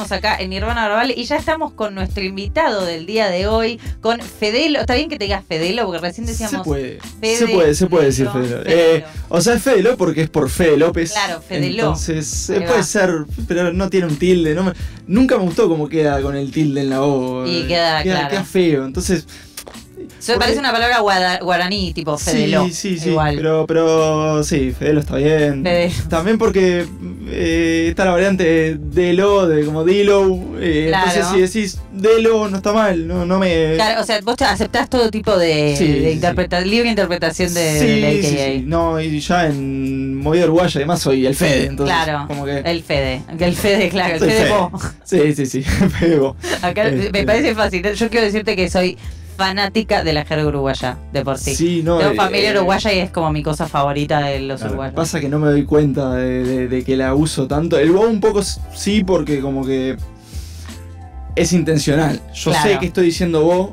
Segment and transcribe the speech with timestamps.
[0.00, 4.20] acá en Nirvana Verbal y ya estamos con nuestro invitado del día de hoy, con
[4.20, 4.78] Fedelo.
[4.78, 5.84] ¿Está bien que te digas Fedelo?
[5.86, 6.58] Porque recién decíamos.
[6.58, 8.80] Se puede, Fede, se puede, se puede decir Fedelo, Fedelo.
[8.96, 11.10] Eh, o sea, es Fedelo porque es por Fede López.
[11.10, 11.78] Claro, Fedelo.
[11.82, 13.10] Entonces, eh, puede ser,
[13.48, 14.54] pero no tiene un tilde.
[14.54, 14.72] No me-
[15.08, 17.44] nunca me gustó cómo queda con el tilde en la O.
[17.44, 18.28] Y queda, claro.
[18.28, 18.84] queda feo.
[18.84, 19.26] Entonces,
[20.18, 22.64] Eso porque- parece una palabra guada- guaraní, tipo Fedelo.
[22.66, 23.10] sí, sí, sí.
[23.10, 23.36] Igual.
[23.36, 25.62] Pero, pero sí, Fedelo está bien.
[25.62, 25.94] Fedelo.
[26.10, 26.86] También porque
[27.30, 30.40] eh, está la variante Delo, de como Dilo.
[30.60, 31.10] eh, Claro.
[31.14, 33.06] Entonces, si decís Delo, no está mal.
[33.06, 33.74] No, no me.
[33.74, 38.20] Claro, o sea, vos aceptás todo tipo de, Sí, de sí, interpreta- libre interpretación de,
[38.22, 38.62] sí, sí, sí.
[38.66, 42.58] No, y ya en Movida Uruguaya además soy el Fede, entonces Claro, como que...
[42.58, 43.22] el Fede.
[43.38, 44.46] El Fede, claro, el Fede
[45.04, 45.34] Fede.
[45.34, 45.62] Sí, sí, sí,
[45.98, 46.36] Fede vos.
[46.62, 47.82] Acá Este- me parece fácil.
[47.94, 48.96] Yo quiero decirte que soy
[49.38, 51.54] fanática de la jerga uruguaya, de por sí.
[51.54, 51.98] Sí, no...
[51.98, 54.94] Tengo eh, familia eh, uruguaya y es como mi cosa favorita de los claro, uruguayos.
[54.96, 57.78] Pasa que no me doy cuenta de, de- de que la uso tanto.
[57.78, 59.96] El vos un poco sí, porque como que
[61.36, 62.20] es intencional.
[62.34, 62.68] Yo Claro.
[62.68, 63.70] sé que estoy diciendo vos,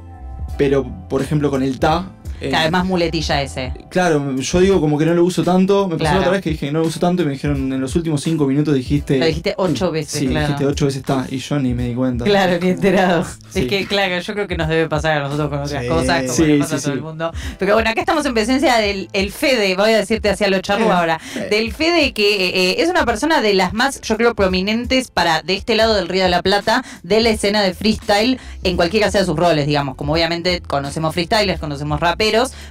[0.56, 2.12] pero por ejemplo con el ta...
[2.42, 3.74] eh, Claro, es más muletilla ese.
[3.90, 5.88] Claro, yo digo como que no lo uso tanto.
[5.88, 6.20] Me pasó Claro.
[6.20, 8.22] otra vez que dije que no lo uso tanto y me dijeron en los últimos
[8.22, 9.18] cinco minutos dijiste.
[9.20, 10.48] Lo dijiste ocho veces, Sí, claro.
[10.48, 12.26] dijiste ocho veces está y yo ni me di cuenta.
[12.26, 13.26] Claro, ni enterado.
[13.50, 13.62] Sí.
[13.62, 15.88] Es que, claro, yo creo que nos debe pasar a nosotros con otras Sí.
[15.90, 16.98] cosas, como Sí, le pasa sí, a todo sí.
[16.98, 17.32] el mundo.
[17.60, 20.86] Pero bueno, acá estamos en presencia del el Fede, voy a decirte hacia lo charro
[20.86, 21.20] Eh, ahora.
[21.36, 21.48] eh.
[21.50, 25.56] Del Fede que eh, es una persona de las más, yo creo, prominentes para de
[25.56, 29.22] este lado del Río de la Plata, de la escena de freestyle, en cualquiera sea
[29.22, 29.96] de sus roles, digamos.
[29.96, 32.25] Como obviamente conocemos freestylers, conocemos raperos,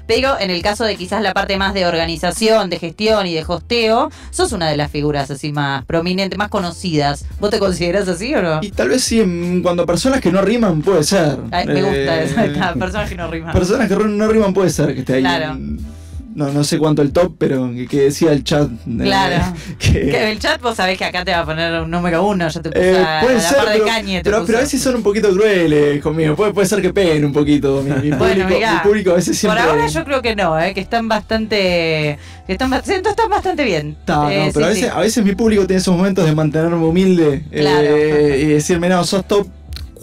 [0.06, 3.44] pero en el caso de quizás la parte más de organización, de gestión y de
[3.47, 7.24] hosteo, sos una de las figuras así más prominentes, más conocidas.
[7.41, 8.60] ¿Vos te considerás así o no?
[8.62, 11.38] Y tal vez sí, a personas que no riman, puede ser.
[11.50, 13.52] Ay, me gusta Eh, esa esa persona que no rima.
[13.52, 15.20] Personas que no riman, puede ser que esté ahí.
[15.22, 15.52] Claro.
[15.52, 15.94] en-
[16.34, 18.68] no, no sé cuánto el top, pero que, decía el chat.
[18.70, 19.54] eh, Claro.
[19.78, 22.48] que- Que el chat vos sabés que acá te va a poner un número uno,
[22.48, 24.18] yo te puse eh, a, puede a la ser, par de pero, Kanye.
[24.22, 26.34] te pero, pero a veces son un poquito crueles conmigo.
[26.36, 27.82] Puede, puede ser que peguen un poquito.
[27.82, 28.74] Mi, mi Bueno, público, mirá.
[28.74, 29.60] mi público a veces siempre.
[29.62, 32.19] Por ahora yo creo que no, eh, que están bastante.
[32.47, 33.91] Que están, están bastante bien.
[33.91, 34.91] Eh, no, pero sí, a, veces, sí.
[34.92, 37.97] a veces mi público tiene esos momentos de mantenerme humilde eh, Claro.
[38.36, 39.47] y decirme, no, sos top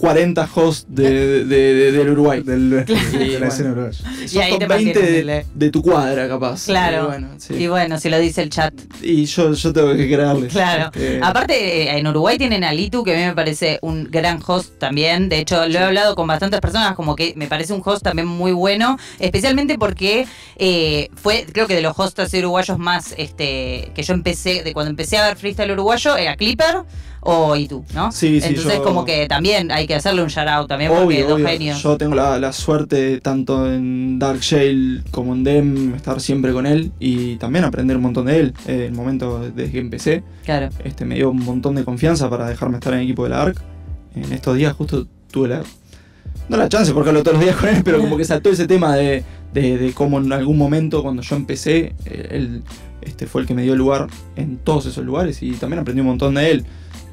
[0.02, 2.42] 40 hosts de, de- de- del Uruguay.
[2.42, 3.10] Del, Claro.
[3.12, 3.70] de la Bueno.
[3.70, 4.04] uruguaya.
[4.32, 6.64] Y ahí te 20 mantiene de, tu cuadra, capaz.
[6.66, 7.04] Claro.
[7.04, 7.54] Y bueno, sí.
[7.54, 8.74] Y bueno, si lo dice el chat.
[9.00, 10.52] Y yo, yo tengo que creerles.
[10.52, 10.90] Claro.
[10.92, 14.40] Este, Aparte, eh, en Uruguay tienen a Litu, que a mí me parece un gran
[14.44, 15.28] host también.
[15.28, 18.26] De hecho, lo he hablado con bastantes personas, como que me parece un host también
[18.26, 18.98] muy bueno.
[19.20, 20.26] Especialmente porque
[20.56, 24.90] eh, fue, creo que de los hosts uruguayos más este que yo empecé, de cuando
[24.90, 26.78] empecé a ver freestyle uruguayo, era Clipper
[27.24, 28.10] o Itu, ¿no?
[28.10, 31.04] Sí, sí, Entonces, yo- como que también hay que hacerle un shout out también, porque
[31.04, 31.46] Obvio, dos obvio.
[31.46, 31.82] genios.
[31.82, 36.66] Yo tengo la, la suerte, tanto en Dark Shale como en Dem, estar siempre con
[36.66, 38.54] él y también aprender un montón de él.
[38.66, 40.68] Eh, el momento desde que empecé, Claro.
[40.84, 43.42] este, me dio un montón de confianza para dejarme estar en el equipo de la
[43.42, 43.58] ARC.
[44.16, 45.62] En estos días justo tuve la...
[46.48, 48.66] No la chance porque hablo todos los días con él, pero como que saltó ese
[48.66, 49.22] tema de,
[49.54, 52.62] de, de cómo en algún momento cuando yo empecé, eh, él
[53.00, 56.08] este, fue el que me dio lugar en todos esos lugares y también aprendí un
[56.08, 56.64] montón de él.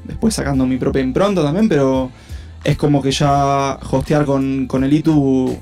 [0.04, 2.10] Después sacando mi propia impronta también, pero
[2.64, 5.56] es como que ya hostear con, con el ITU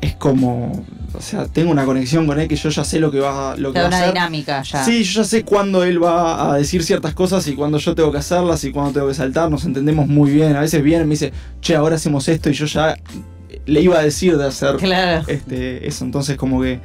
[0.00, 0.84] es como...
[1.12, 3.72] O sea, tengo una conexión con él que yo ya sé lo que va, lo
[3.72, 4.14] que va a una hacer.
[4.14, 4.84] dinámica ya.
[4.84, 8.12] Sí, yo ya sé cuándo él va a decir ciertas cosas y cuándo yo tengo
[8.12, 9.50] que hacerlas y cuándo tengo que saltar.
[9.50, 10.54] Nos entendemos muy bien.
[10.54, 12.96] A veces viene y me dice, che, ahora hacemos esto y yo ya
[13.66, 15.24] le iba a decir de hacer Claro.
[15.26, 16.04] este, eso.
[16.04, 16.78] Entonces, como que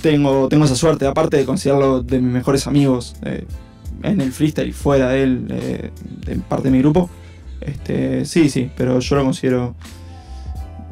[0.00, 1.04] tengo, tengo esa suerte.
[1.06, 3.44] Aparte de considerarlo de mis mejores amigos eh,
[4.02, 5.90] en el freestyle y fuera de él, eh,
[6.26, 7.08] de parte de mi grupo.
[7.60, 9.74] Este, sí, sí, pero yo lo considero.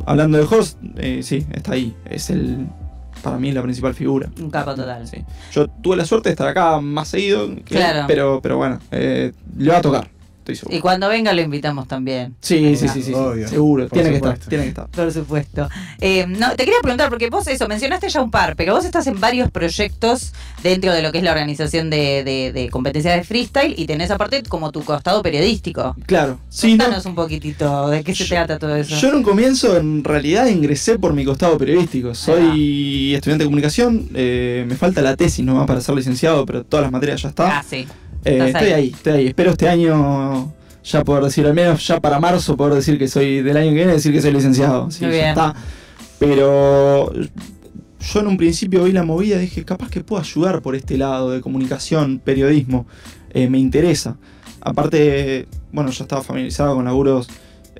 [0.06, 1.94] Hablando de host, eh, sí, está ahí.
[2.04, 2.66] Es el.
[3.22, 4.28] Para mí la principal figura.
[4.40, 5.06] Un capo total.
[5.06, 5.18] Sí.
[5.52, 8.04] Yo tuve la suerte de estar acá más seguido, que él, Claro.
[8.08, 10.08] pero, pero bueno, eh, le va a tocar,
[10.42, 10.76] estoy seguro.
[10.76, 12.34] Y cuando venga lo invitamos también.
[12.40, 14.34] Sí, sí, sí, sí, sí, Obvio, seguro, por tiene que supuesto.
[14.34, 14.88] estar, tiene que estar.
[14.88, 15.68] Por supuesto.
[16.00, 19.06] Eh, no, te quería preguntar, porque vos eso, mencionaste ya un par, pero vos estás
[19.06, 20.32] en varios proyectos
[20.62, 24.10] dentro de lo que es la organización de, de, de competencias de freestyle y tenés
[24.10, 25.96] aparte como tu costado periodístico.
[26.06, 26.84] Claro, sí, no.
[27.04, 28.96] Un poquitito de qué se Yo- trata todo eso.
[28.96, 32.14] Yo en un comienzo, en realidad, ingresé por mi costado periodístico.
[32.14, 36.82] Soy estudiante de comunicación, eh, me falta la tesis nomás para ser licenciado, pero todas
[36.82, 37.50] las materias ya están.
[37.50, 37.86] Ah, sí.
[38.24, 38.72] Eh, estoy ahí.
[38.72, 38.90] ahí.
[38.94, 39.26] estoy ahí.
[39.28, 40.52] Espero este año
[40.84, 43.76] ya poder decir, al menos ya para marzo, poder decir que soy del año que
[43.76, 44.90] viene, decir que soy licenciado.
[44.90, 45.28] Sí, Muy ya bien.
[45.30, 45.54] está.
[46.18, 50.74] Pero yo en un principio vi la movida y dije, capaz que puedo ayudar por
[50.76, 52.86] este lado de comunicación, periodismo.
[53.30, 54.16] Eh, me interesa.
[54.60, 57.28] Aparte, bueno, ya estaba familiarizado con laburos.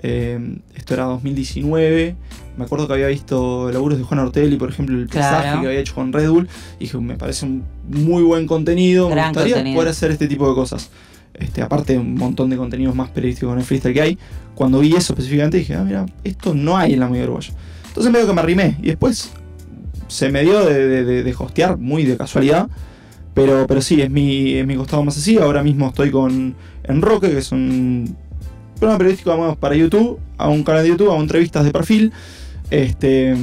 [0.05, 0.39] eh,
[0.75, 2.17] esto era 2019.
[2.57, 5.39] Me acuerdo que había visto laburos de Juan Ortelli, por ejemplo, el Claro.
[5.39, 6.49] pesaje que había hecho con Red Bull.
[6.79, 9.09] Y dije, me parece un muy buen contenido.
[9.09, 9.77] Gran me gustaría contenido.
[9.77, 10.91] poder hacer este tipo de cosas.
[11.35, 14.19] este, aparte un montón de contenidos más periodísticos en el freestyle que hay,
[14.55, 17.55] cuando vi eso específicamente dije, ah, mira, esto no hay en la movida uruguaya.
[17.89, 19.33] Entonces medio que me arrimé y después
[20.09, 22.69] se me dio de, de, de- de hostear muy de casualidad.
[23.33, 25.39] Pero, pero sí, es mi, es mi costado más así.
[25.39, 28.15] Ahora mismo estoy con Enroque, que es un
[28.79, 32.13] programa periodístico vamos, para YouTube, a un canal de YouTube, hago entrevistas de perfil.
[32.73, 33.35] Este,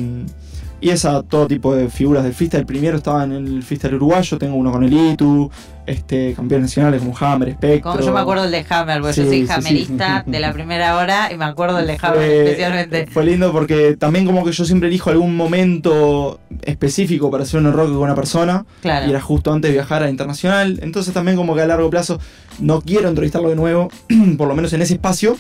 [0.82, 2.66] y es a todo tipo de figuras del freestyle.
[2.66, 5.52] Primero estaba en el freestyle uruguayo, tengo uno con el Itu,
[5.86, 7.92] este, campeones nacionales como Hammer, Spectro.
[7.92, 9.52] Como yo me acuerdo el de Hammer, porque yo soy sí, sí.
[9.52, 13.08] hammerista de la primera hora y me acuerdo el de Hammer Fue- especialmente.
[13.08, 17.68] Fue lindo porque también como que yo siempre elijo algún momento específico para hacer un
[17.68, 18.66] enroque con una persona.
[18.82, 19.06] Claro.
[19.06, 20.80] Y era justo antes de viajar a internacional.
[20.82, 22.20] Entonces también como que a largo plazo
[22.60, 23.90] no quiero entrevistarlo de nuevo,
[24.38, 25.36] por lo menos en ese espacio.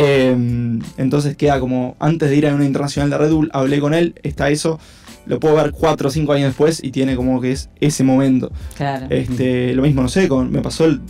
[0.00, 3.94] Eh, entonces queda como antes de ir a una internacional de Red Bull, hablé con
[3.94, 4.78] él, está eso.
[5.26, 8.50] Lo puedo ver cuatro o cinco años después y tiene como que es ese momento.
[8.76, 9.06] Claro.
[9.10, 11.00] Este, lo mismo, no sé, con, me pasó el-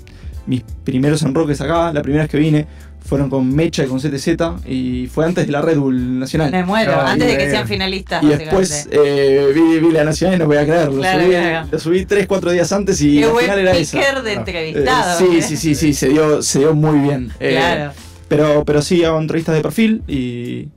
[0.46, 2.67] mis primeros enroques acá, la primera vez que vine,
[3.05, 6.50] fueron con Mecha y con CTZ y fue antes de la Red Bull Nacional.
[6.50, 8.23] Me muero, antes de que sean finalistas.
[8.23, 9.46] Y después básicamente.
[9.49, 11.69] eh, vi, vi la Nacional y no voy a creer, lo, Claro, subí, claro.
[11.70, 13.99] lo subí 3, 4 días antes y Qué la buen final era esa.
[13.99, 14.23] de Ah.
[14.26, 15.19] Eh, entrevistado.
[15.19, 15.43] sí, ¿eh?
[15.43, 17.31] sí, sí, sí, se dio, se dio muy bien.
[17.40, 17.93] Eh, Claro.
[18.28, 20.69] Pero, pero sí, hago entrevistas de perfil y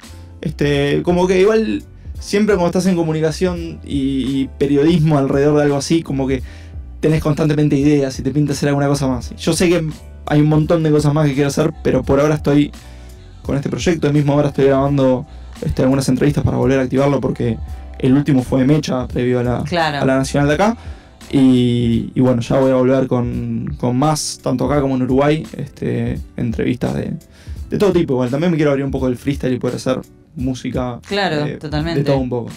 [0.42, 1.83] este, como que igual
[2.19, 6.42] siempre cuando estás en comunicación y, y periodismo alrededor de algo así, como que
[7.00, 9.36] tenés constantemente ideas y te pinta hacer alguna cosa más.
[9.36, 9.83] Yo sé que
[10.27, 12.71] hay un montón de cosas más que quiero hacer, pero por ahora estoy
[13.42, 14.07] con este proyecto.
[14.07, 15.25] El mismo ahora estoy grabando
[15.65, 17.57] este, algunas entrevistas para volver a activarlo porque
[18.00, 20.00] el último fue de Mecha previo a la, Claro.
[20.01, 20.77] a la nacional de acá.
[21.31, 25.45] Y, y bueno, ya voy a volver con, con más, tanto acá como en Uruguay,
[25.57, 27.13] este, entrevistas de,
[27.69, 28.13] de todo tipo.
[28.13, 30.00] Igual también me quiero abrir un poco el freestyle y poder hacer
[30.36, 32.00] música Claro, eh, totalmente.
[32.00, 32.51] de todo un poco.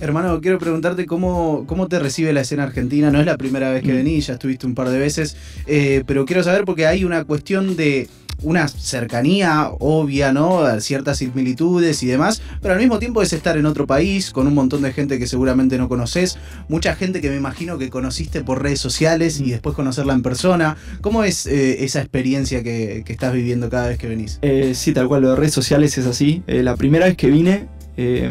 [0.00, 3.10] Hermano, quiero preguntarte cómo, cómo te recibe la escena argentina.
[3.10, 3.96] No es la primera vez que Mm.
[3.96, 7.76] venís, ya estuviste un par de veces, eh, pero quiero saber porque hay una cuestión
[7.76, 8.08] de
[8.42, 10.62] una cercanía obvia, ¿no?
[10.80, 14.54] Ciertas similitudes y demás, pero al mismo tiempo es estar en otro país con un
[14.54, 16.38] montón de gente que seguramente no conoces,
[16.68, 20.76] mucha gente que me imagino que conociste por redes sociales y después conocerla en persona.
[21.00, 24.38] ¿Cómo es eh, esa experiencia que, que estás viviendo cada vez que venís?
[24.42, 26.42] Eh, sí, tal cual, lo de redes sociales es así.
[26.46, 28.30] Eh, la primera vez que vine, eh,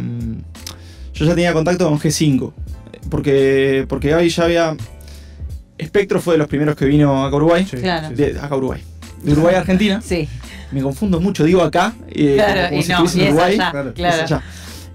[1.14, 2.54] yo ya tenía contacto con G5.
[3.10, 4.78] Porque, porque ahí ya había.
[5.82, 7.66] Spectro fue de los primeros que vino acá a Uruguay.
[7.66, 8.16] Claro.
[8.16, 8.84] De, acá a Uruguay.
[9.24, 10.02] De Uruguay a Argentina.
[10.04, 10.28] Sí,
[10.72, 11.94] Me confundo mucho, digo acá.
[12.10, 13.54] eh, claro, como y si no, y en Uruguay.
[13.54, 14.24] allá, claro, claro.
[14.24, 14.42] Allá.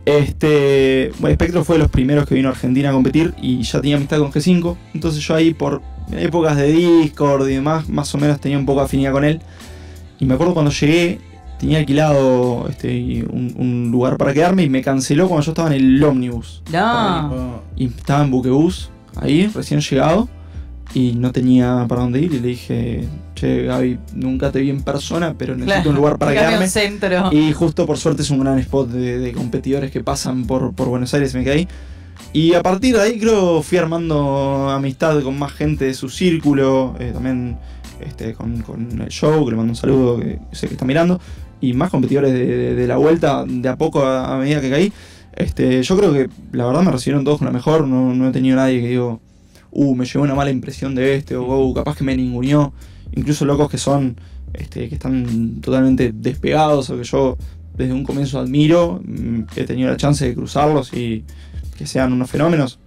[0.04, 3.80] Este, bueno, Spectro fue de los primeros que vino a Argentina a competir y ya
[3.80, 4.76] tenía amistad con G5.
[4.94, 5.82] Entonces yo ahí por
[6.12, 9.40] épocas de Discord y demás, más o menos tenía un poco de afinidad con él.
[10.20, 11.18] Y me acuerdo cuando llegué,
[11.58, 15.82] tenía alquilado este, un, un lugar para quedarme y me canceló cuando yo estaba en
[15.82, 16.62] el ómnibus.
[16.72, 17.62] No.
[17.76, 20.28] Y estaba en Buquebus, ahí, recién llegado,
[20.94, 22.32] y no tenía para dónde ir.
[22.32, 25.90] Y le dije, che, Gaby, nunca te vi en persona, pero necesito Claro.
[25.90, 26.66] un lugar para quedarme.
[26.68, 27.30] centro.
[27.32, 30.88] Y justo por suerte es un gran spot de, de competidores que pasan por, por
[30.88, 31.68] Buenos Aires, me quedé ahí.
[32.32, 36.94] Y a partir de ahí creo fui armando amistad con más gente de su círculo,
[36.98, 37.56] eh, también
[38.00, 41.20] este, con, con el show, que le mando un saludo, que sé que está mirando,
[41.60, 44.70] y más competidores de, de- de la vuelta, de a poco a, a medida que
[44.70, 44.92] caí.
[45.34, 48.32] Este, yo creo que la verdad me recibieron todos con la mejor, no, no he
[48.32, 49.20] tenido nadie que digo,
[49.70, 52.72] uh, me llevó una mala impresión de este, o uh, capaz que me ninguneó.
[53.16, 54.16] Incluso locos que son,
[54.54, 57.36] este, que están totalmente despegados, o que yo
[57.76, 61.24] desde un comienzo admiro, mm, he tenido la chance de cruzarlos y
[61.76, 62.78] que sean unos fenómenos,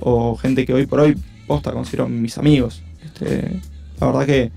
[0.00, 1.16] o gente que hoy por hoy
[1.46, 2.82] posta considero mis amigos.
[3.04, 3.60] Este,
[4.00, 4.52] la verdad que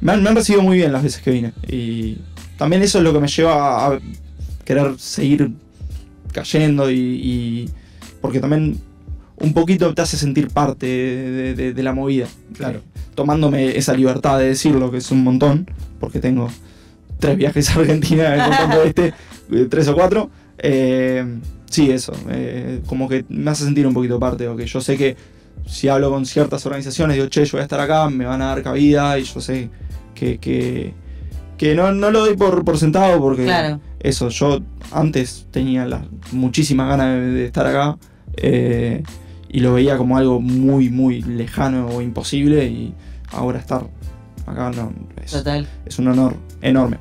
[0.00, 1.52] me han, recibido muy bien las veces que vine.
[1.68, 2.18] Y
[2.58, 4.00] también eso es lo que me lleva a
[4.64, 5.52] querer seguir
[6.32, 7.70] cayendo y,
[8.20, 8.78] porque también
[9.36, 12.26] un poquito te hace sentir parte de- de la movida.
[12.54, 12.80] Claro.
[13.14, 16.48] Tomándome esa libertad de decirlo, que es un montón, porque tengo
[17.18, 19.14] tres viajes a Argentina contando este,
[19.52, 20.30] eh, tres o cuatro.
[20.58, 21.24] Eh,
[21.70, 24.96] sí, eso, eh, como que me hace sentir un poquito parte, o que yo sé
[24.96, 25.16] que
[25.66, 28.46] si hablo con ciertas organizaciones, digo, che, yo voy a estar acá, me van a
[28.46, 29.70] dar cabida, y yo sé
[30.14, 30.92] que, que,
[31.58, 33.80] que no, no lo doy por, por sentado, porque Claro.
[34.00, 36.02] eso, yo antes tenía las
[36.32, 37.96] muchísimas ganas de, de estar acá
[38.36, 39.02] eh,
[39.52, 42.94] y lo veía como algo muy, muy lejano o imposible y
[43.30, 43.86] ahora estar
[44.46, 44.92] acá no,
[45.22, 45.66] es, Total.
[45.84, 46.98] es un honor enorme.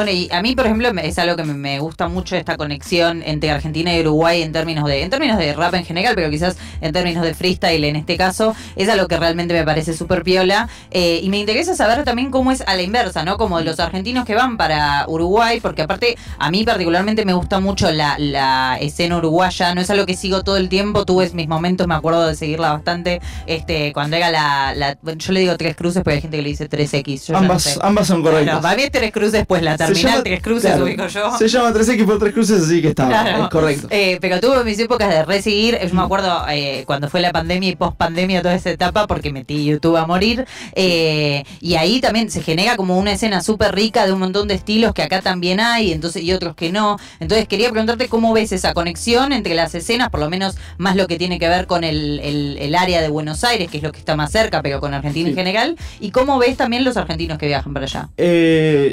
[0.00, 3.50] Bueno, y a mí, por ejemplo, es algo que me, gusta mucho esta conexión entre
[3.50, 6.90] Argentina y Uruguay en términos de, en términos de rap en general, pero quizás en
[6.94, 10.70] términos de freestyle en este caso, es algo que realmente me parece súper piola.
[10.90, 13.36] Eh, y me interesa saber también cómo es a la inversa, ¿no?
[13.36, 17.90] Como los argentinos que van para Uruguay, porque aparte a mí particularmente me gusta mucho
[17.92, 21.86] la, la escena uruguaya, no es algo que sigo todo el tiempo, tuve mis momentos,
[21.86, 26.00] me acuerdo de seguirla bastante, este, cuando era la, la- yo le digo tres cruces,
[26.02, 27.26] pero hay gente que le dice 3X.
[27.26, 27.78] Yo ya no Ambas, sé.
[27.82, 28.46] ambas son correctas.
[28.46, 31.06] Bueno, para mí es tres cruces, pues la Se terminal llama- tres cruces claro, ubico
[31.06, 31.36] yo.
[31.38, 33.44] Se llama 3X por 3 cruces, así que está, Claro.
[33.44, 33.86] es correcto.
[33.90, 35.78] Eh, pero tuve mis épocas de reseguir.
[35.86, 39.32] Yo me acuerdo eh, cuando fue la pandemia y post pandemia, toda esa etapa, porque
[39.32, 40.46] metí YouTube a morir.
[40.74, 44.54] Eh, y ahí también se genera como una escena súper rica de un montón de
[44.54, 46.98] estilos que acá también hay entonces y otros que no.
[47.20, 51.06] Entonces quería preguntarte cómo ves esa conexión entre las escenas, por lo menos más lo
[51.06, 53.92] que tiene que ver con el, el- el área de Buenos Aires, que es lo
[53.92, 55.76] que está más cerca, pero con Argentina en general.
[56.00, 58.08] Y cómo ves también los argentinos que viajan para allá.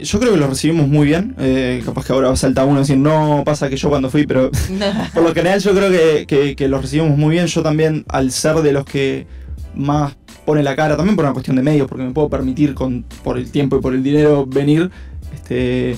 [0.03, 1.33] Yo creo que lo recibimos muy bien.
[1.39, 4.51] eh, capaz que ahora salta uno y decir, no, pasa que yo cuando fui, pero
[5.13, 7.47] por lo general yo creo que, que, que lo recibimos muy bien.
[7.47, 9.25] Yo también, al ser de los que
[9.73, 13.05] más pone la cara, también por una cuestión de medios, porque me puedo permitir con,
[13.23, 14.89] por el tiempo y por el dinero venir.
[15.33, 15.97] Este,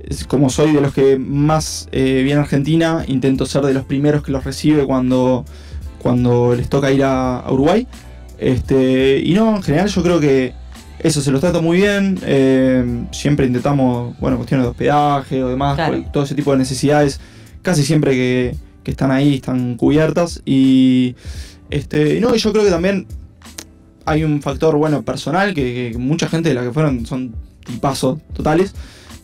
[0.00, 3.84] es como soy de los que más eh, viene a Argentina, intento ser de los
[3.84, 5.44] primeros que los recibe cuando,
[5.98, 7.86] cuando les toca ir a, a Uruguay.
[8.38, 10.54] Este, y no, en general yo creo que
[11.02, 12.18] eso se los trata muy bien.
[12.24, 16.04] eh, siempre intentamos, bueno, cuestiones de hospedaje o demás, Claro.
[16.12, 17.20] todo ese tipo de necesidades,
[17.62, 20.42] casi siempre que, que están ahí están cubiertas.
[20.44, 21.14] Y
[21.70, 23.06] este, no, y yo creo que también
[24.06, 28.18] hay un factor, bueno, personal, que, que mucha gente de la que fueron son tipazos
[28.34, 28.74] totales.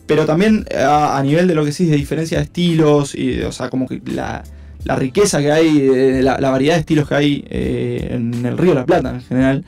[0.05, 3.51] Pero también a, a nivel de lo que sí de diferencia de estilos, y, o
[3.51, 4.41] sea, como que la,
[4.85, 8.57] la riqueza que hay, eh, la, la variedad de estilos que hay eh, en el
[8.57, 9.65] Río de la Plata en general,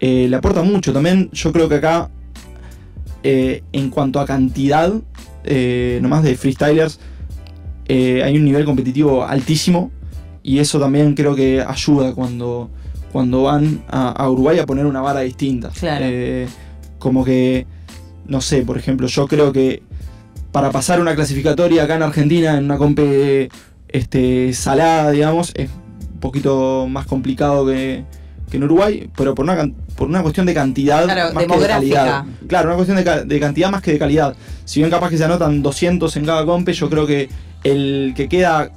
[0.00, 0.92] eh, le aporta mucho.
[0.92, 2.10] También yo creo que acá,
[3.22, 4.92] eh, en cuanto a cantidad,
[5.44, 6.98] eh, nomás de freestylers,
[7.88, 9.92] hay un nivel competitivo altísimo
[10.42, 12.68] y eso también creo que ayuda cuando,
[13.12, 15.70] cuando van a, a Uruguay a poner una vara distinta.
[15.70, 16.04] Claro.
[16.98, 17.66] Como que,
[18.26, 19.82] no sé, por ejemplo, yo creo que
[20.50, 23.50] para pasar una clasificatoria acá en Argentina, en una compe
[23.88, 25.70] este, salada, digamos, es
[26.12, 28.04] un poquito más complicado que,
[28.50, 31.66] que en Uruguay, pero por una, por una cuestión de cantidad Claro, más que de
[31.68, 32.24] calidad.
[32.46, 34.36] Claro, una cuestión de, de cantidad más que de calidad.
[34.64, 37.28] Si bien capaz que se anotan 200 en cada compe, yo creo que
[37.64, 38.70] el que queda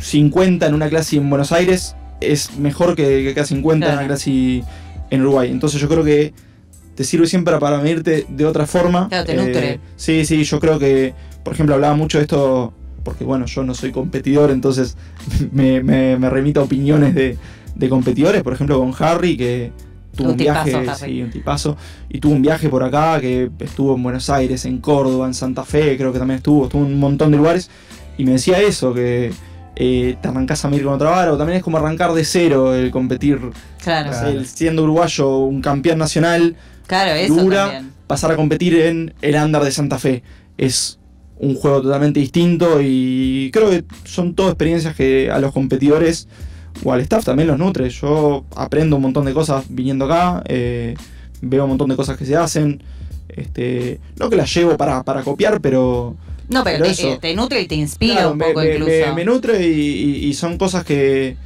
[0.00, 4.06] 50 en una clase en Buenos Aires es mejor que que queda 50 en una
[4.06, 4.62] clase
[5.10, 5.50] en Uruguay.
[5.50, 6.32] Entonces yo creo que
[6.94, 9.08] te sirve siempre para medirte de otra forma.
[9.08, 9.80] Claro, te nutre.
[9.96, 12.72] Sí, sí, yo creo que, por ejemplo, hablaba mucho de esto,
[13.04, 14.96] porque bueno, yo no soy competidor, entonces
[15.52, 17.36] me, me- me remito a opiniones de,
[17.76, 19.72] de competidores, por ejemplo, con Harry, que
[20.16, 21.12] tuvo Un un, viaje, tipazo, Harry.
[21.12, 21.76] sí, un tipazo,
[22.08, 25.62] y tuvo un viaje por acá, que estuvo en Buenos Aires, en Córdoba, en Santa
[25.64, 27.70] Fe, creo que también estuvo, estuvo en un montón de lugares,
[28.16, 29.30] y me decía eso, que
[29.76, 32.74] eh, te arrancás a medir con otra vara, o también es como arrancar de cero
[32.74, 33.38] el competir,
[33.84, 34.28] Claro, Claro.
[34.30, 36.56] el siendo uruguayo, un campeón nacional,
[36.86, 37.92] claro, eso dura, también.
[38.06, 40.22] pasar a competir en el Andar de Santa Fe.
[40.56, 40.98] Es
[41.38, 46.26] un juego totalmente distinto y creo que son todas experiencias que a los competidores
[46.84, 47.88] o al staff también los nutre.
[47.90, 50.94] Yo aprendo un montón de cosas viniendo acá, eh,
[51.40, 52.82] veo un montón de cosas que se hacen.
[53.28, 56.16] Este, no que las llevo para, para copiar, pero
[56.48, 57.12] No, pero, pero te, eso.
[57.14, 58.90] eh, te nutre y te inspira claro, un poco me- incluso.
[58.90, 61.36] me- me nutre y, y- y son cosas que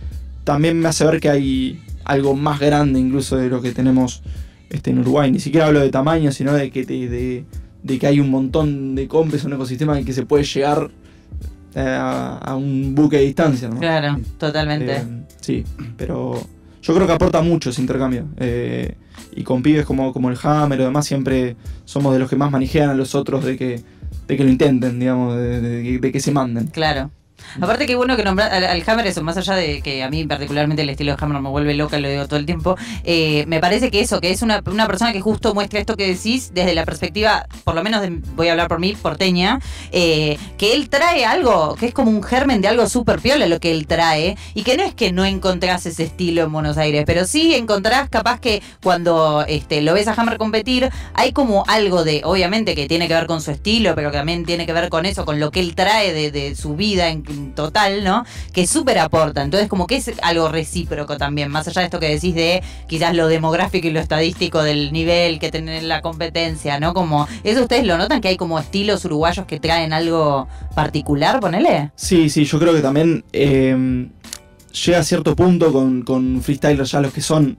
[0.45, 4.23] también me hace ver que hay algo más grande incluso de lo que tenemos
[4.69, 5.31] este, en Uruguay.
[5.33, 7.45] Ni siquiera hablo de tamaño, sino de que, te- de,
[7.83, 10.91] de que hay un montón de compes, un ecosistema en que se puede llegar
[11.75, 13.69] eh, a, a un buque de distancia.
[13.69, 13.81] ¿no?
[13.81, 14.97] Claro, totalmente.
[14.97, 15.05] Eh,
[15.97, 16.41] pero
[16.83, 18.25] yo creo que aporta mucho ese intercambio.
[18.39, 18.95] Eh,
[19.33, 22.51] y con pibes como, como el Hammer o demás, siempre somos de los que más
[22.51, 23.81] manejan a los otros de que,
[24.27, 26.67] de que lo intenten, digamos, de- de que se manden.
[26.69, 27.11] Claro.
[27.61, 30.25] Aparte que bueno que nombrar al, al Hammer eso, más allá de que a mí
[30.25, 33.61] particularmente el estilo de Hammer me vuelve loca, lo digo todo el tiempo, eh, me
[33.61, 36.85] parece que eso, que es una, persona que justo muestra esto que decís desde la
[36.85, 39.61] perspectiva, por lo menos de- voy a hablar por mí, porteña,
[39.93, 43.61] eh, que él trae algo, que es como un germen de algo súper piola lo
[43.61, 47.05] que él trae, y que no es que no encontrás ese estilo en Buenos Aires,
[47.07, 52.05] pero sí encontrás capaz que cuando este, lo ves a Hammer competir, hay como algo
[52.05, 55.07] de, obviamente que tiene que ver con su estilo, pero también tiene que ver con
[55.07, 57.23] eso, con lo que él trae de, su vida en
[57.55, 58.25] total, ¿no?
[58.53, 59.43] Que súper aporta.
[59.43, 63.15] Entonces, como que es algo recíproco también, más allá de esto que decís de quizás
[63.15, 66.95] lo demográfico y lo estadístico del nivel que tiene la competencia, ¿no?
[66.95, 71.91] Como, ¿eso ustedes lo notan que hay como estilos uruguayos que traen algo particular, ponele?
[71.95, 74.09] Sí, sí, yo creo que también eh,
[74.85, 77.59] llega a cierto punto con, con freestylers ya los que son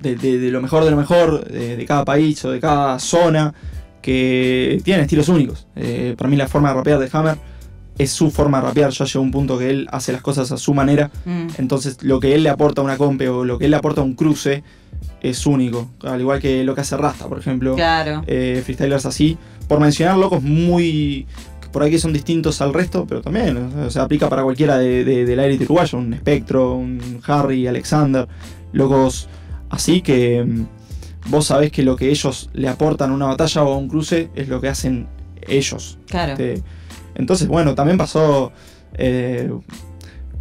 [0.00, 3.54] de, lo mejor de lo mejor de, de cada país o de cada zona,
[4.02, 5.66] que tienen estilos únicos.
[5.76, 7.38] Eh, para mí la forma de rapear de Hammer
[7.98, 10.56] es su forma de rapear, ya llega un punto que él hace las cosas a
[10.56, 11.48] su manera, Mm.
[11.58, 14.00] entonces lo que él le aporta a una compe o lo que él le aporta
[14.00, 14.62] a un cruce
[15.20, 17.74] es único, al igual que lo que hace Rasta, por ejemplo.
[17.74, 18.22] Claro.
[18.26, 19.36] eh, freestylers así,
[19.68, 21.26] por mencionar locos muy
[21.72, 25.04] por ahí que son distintos al resto, pero también, o sea, aplica para cualquiera de,
[25.04, 28.28] de- del aire uruguayo, un Spectro, un Harry, Alexander,
[28.72, 29.28] locos
[29.70, 33.72] así que mm, vos sabés que lo que ellos le aportan a una batalla o
[33.72, 35.06] a un cruce es lo que hacen
[35.48, 35.98] ellos.
[36.08, 36.32] Claro.
[36.32, 36.62] Este,
[37.14, 38.52] entonces, bueno, también pasó
[38.94, 39.50] eh,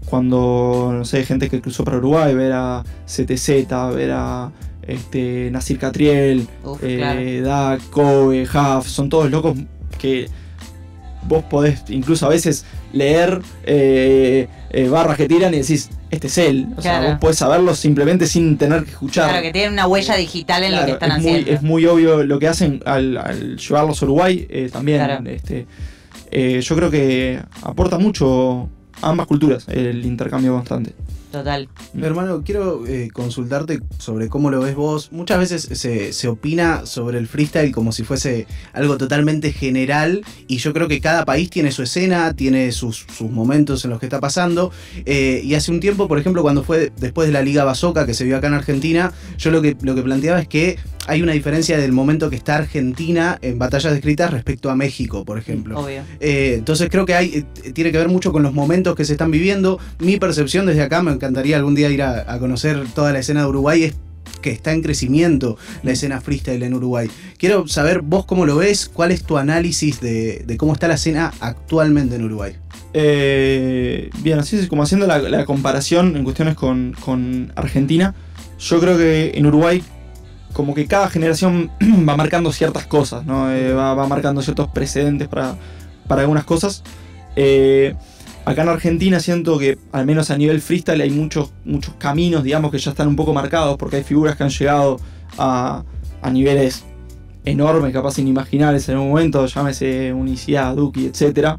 [0.05, 4.51] cuando, no sé, gente que cruzó para Uruguay, ver a CTZ, ver a
[4.85, 9.57] este, Nasir Catriel, Uf, eh, Dak, Kobe, Huff, son todos locos
[9.97, 10.27] que
[11.27, 16.37] vos podés incluso a veces leer eh, eh, barras que tiran y decís, este es
[16.39, 16.67] él.
[16.75, 17.09] O sea, Claro.
[17.11, 19.29] vos podés saberlo simplemente sin tener que escuchar.
[19.29, 21.51] Claro, que tienen una huella digital en lo que Claro, están es muy, haciendo.
[21.51, 24.97] es muy obvio lo que hacen al, al llevarlos a Uruguay eh, también.
[25.05, 25.23] Claro.
[25.29, 25.67] Este,
[26.31, 28.69] eh, yo creo que aporta mucho
[29.01, 30.93] a ambas culturas el intercambio constante.
[31.31, 31.69] Total.
[31.99, 35.11] Hermano, quiero eh, consultarte sobre cómo lo ves vos.
[35.11, 40.57] Muchas veces se, se opina sobre el freestyle como si fuese algo totalmente general y
[40.57, 44.07] yo creo que cada país tiene su escena, tiene sus, sus momentos en los que
[44.07, 44.71] está pasando.
[45.05, 48.13] Eh, y hace un tiempo, por ejemplo, cuando fue después de la Liga Basoca que
[48.13, 51.33] se vio acá en Argentina, yo lo que, lo que planteaba es que hay una
[51.33, 55.79] diferencia del momento que está Argentina en batallas descritas respecto a México, por ejemplo.
[55.79, 56.03] Obvio.
[56.19, 59.31] Eh, entonces creo que hay, tiene que ver mucho con los momentos que se están
[59.31, 59.79] viviendo.
[59.99, 63.47] Mi percepción desde acá, me encantaría algún día ir a, conocer toda la escena de
[63.47, 63.95] Uruguay, es
[64.41, 67.11] que está en crecimiento la escena freestyle en Uruguay.
[67.37, 71.31] Quiero saber vos cómo lo ves, cuál es tu análisis de, cómo está la escena
[71.39, 72.55] actualmente en Uruguay.
[72.93, 78.15] Eh, bien, así es como haciendo la, comparación en cuestiones con, Argentina.
[78.57, 79.83] Yo creo que en Uruguay,
[80.53, 81.69] como que cada generación
[82.09, 83.51] va marcando ciertas cosas, ¿no?
[83.53, 85.55] Eh, va, va marcando ciertos precedentes para,
[86.07, 86.81] para algunas cosas.
[87.35, 87.95] Eh,
[88.45, 92.71] acá en Argentina siento que, al menos a nivel freestyle, hay muchos, muchos caminos, digamos,
[92.71, 94.99] que ya están un poco marcados, porque hay figuras que han llegado
[95.37, 95.83] a,
[96.21, 96.83] a niveles
[97.45, 101.57] enormes, capaz inimaginables en un momento, llámese Unicidad, Duki, etcétera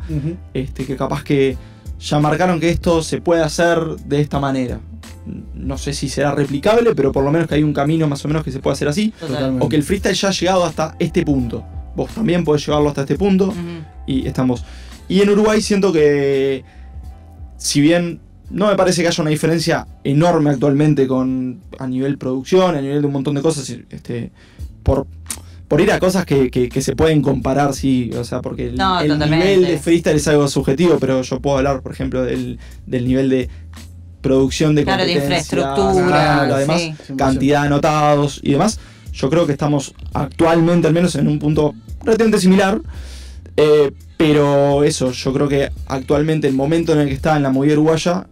[0.55, 1.57] este, que capaz que
[1.99, 4.81] ya marcaron que esto se puede hacer de esta manera.
[5.55, 8.29] No sé si será replicable, pero por lo menos que hay un camino más o
[8.29, 9.13] menos que se puede hacer así.
[9.61, 11.65] O que el freestyle ya ha llegado hasta este punto.
[11.95, 13.57] Vos también podés llevarlo hasta este punto Ujú.
[14.07, 14.65] y estamos.
[15.13, 16.65] Y en Uruguay siento que,
[17.59, 18.21] si bien
[18.51, 23.03] no me parece que haya una diferencia enorme actualmente con a nivel producción, a nivel
[23.03, 24.31] de un montón de cosas, este,
[24.83, 25.07] por,
[25.69, 28.77] por ir a cosas que, que- que se pueden comparar, sí, o sea, porque el,
[28.77, 29.45] No, el totalmente.
[29.57, 33.29] nivel de freestyle es algo subjetivo, pero yo puedo hablar, por ejemplo, del, del nivel
[33.29, 33.49] de
[34.23, 36.07] producción de Claro, de infraestructura.
[36.07, 36.95] claro, además, sí.
[37.19, 38.79] cantidad de anotados y demás.
[39.13, 42.81] Yo creo que estamos actualmente, al menos, en un punto relativamente similar.
[43.57, 47.51] Eh, pero eso, yo creo que actualmente el momento en el que está en la
[47.51, 48.27] movida uruguaya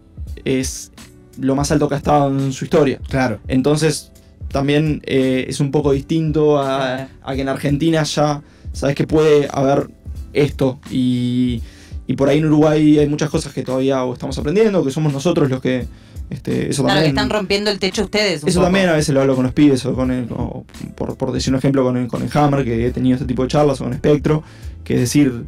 [0.45, 0.93] es
[1.39, 3.01] lo más alto que ha estado en su historia.
[3.09, 3.41] Claro.
[3.49, 4.13] Entonces,
[4.51, 9.91] también eh, es un poco distinto a, que en Argentina ya sabes que puede haber
[10.33, 10.81] esto.
[10.91, 11.63] Y,
[12.07, 15.51] y por ahí en Uruguay hay muchas cosas que todavía estamos aprendiendo, que somos nosotros
[15.51, 15.87] los que.
[16.29, 18.45] Este, eso Claro, que también, están rompiendo el techo ustedes.
[18.45, 18.67] un eso poco.
[18.67, 21.53] también a veces lo hablo con los pibes o con el, o por, por decir
[21.53, 23.85] un ejemplo con el, con el Hammer, que he tenido este tipo de charlas o
[23.85, 24.45] con Spectro,
[24.85, 25.45] que decir,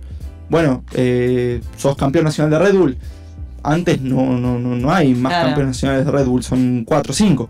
[0.49, 2.97] bueno, eh, sos campeón nacional de Red Bull.
[3.63, 5.49] Antes no, no, no, no hay más Claro.
[5.49, 7.49] campeones nacionales de Red Bull, son 4 o 5.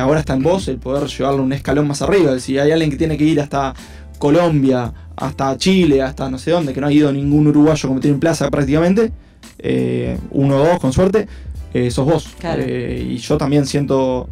[0.00, 2.38] ahora está en vos el poder llevarlo un escalón más arriba.
[2.38, 3.74] Si hay alguien que tiene que ir hasta
[4.18, 8.20] Colombia, hasta Chile, hasta no sé dónde, que no ha ido ningún uruguayo competir en
[8.20, 9.12] plaza prácticamente,
[9.58, 11.26] eh, uno o dos con suerte,
[11.74, 12.28] eh, sos vos.
[12.38, 12.62] Claro.
[12.64, 14.28] Eh, y yo también siento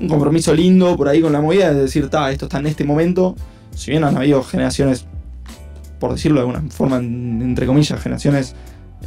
[0.00, 2.84] un compromiso lindo por ahí con la movida de decir, ta, esto está en este
[2.84, 3.34] momento.
[3.74, 5.06] Si bien han habido generaciones,
[5.98, 8.54] por decirlo de alguna forma, en- entre comillas, generaciones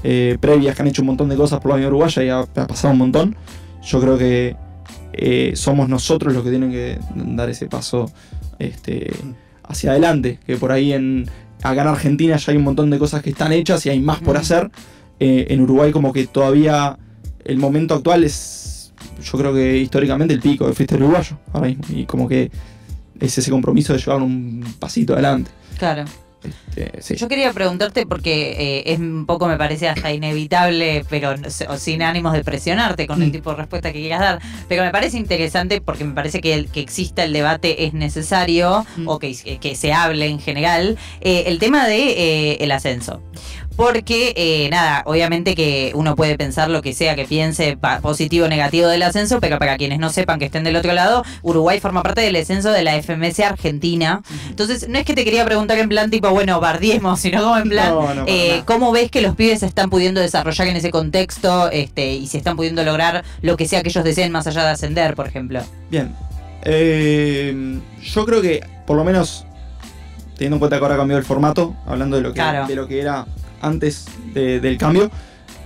[0.04, 2.40] eh, previas que han hecho un montón de cosas por la vida uruguaya y ha,
[2.40, 3.36] ha pasado un montón,
[3.84, 4.56] yo creo que
[5.14, 8.12] eh, somos nosotros los que tienen que dar ese paso
[8.60, 9.12] este,
[9.64, 10.40] hacia adelante.
[10.46, 11.26] Que por ahí en
[11.64, 14.20] acá en Argentina ya hay un montón de cosas que están hechas y hay más
[14.20, 14.70] por hacer.
[15.20, 16.98] Eh, en Uruguay como que todavía
[17.44, 21.84] el momento actual es, yo creo que históricamente el pico de freestyle uruguayo ahora mismo.
[21.90, 22.50] Y como que
[23.20, 25.52] es ese compromiso de llevar un pasito adelante.
[25.78, 26.06] Claro.
[26.44, 27.16] Este, sí.
[27.18, 31.36] Yo quería preguntarte porque eh, es un poco, me parece hasta inevitable, pero
[31.68, 33.32] o sin ánimos de presionarte con el Mm.
[33.34, 36.70] tipo de respuesta que quieras dar, pero me parece interesante porque me parece que, el,
[36.70, 39.08] que exista el debate es necesario Mm.
[39.08, 41.98] o que, que se hable en general, eh, el tema de
[42.54, 43.22] eh, el ascenso.
[43.80, 48.50] Porque, eh, nada, obviamente que uno puede pensar lo que sea que piense, positivo o
[48.50, 52.04] negativo del ascenso, pero para quienes no sepan que estén del otro lado, Uruguay forma
[52.04, 54.22] parte del ascenso de la FMS Argentina.
[54.50, 57.70] Entonces, no es que te quería preguntar en plan tipo, bueno, bardiemos, sino como en
[57.70, 58.64] plan, No, no, para eh.
[58.66, 62.38] ¿cómo ves que los pibes se están pudiendo desarrollar en ese contexto este, y se
[62.38, 65.62] están pudiendo lograr lo que sea que ellos deseen más allá de ascender, por ejemplo?
[65.90, 66.14] Bien.
[66.64, 69.46] Eh, yo creo que, por lo menos,
[70.34, 72.68] teniendo en cuenta que ahora cambió el formato, hablando de lo que, Claro.
[72.68, 73.26] de lo que era
[73.62, 75.10] antes de- del cambio,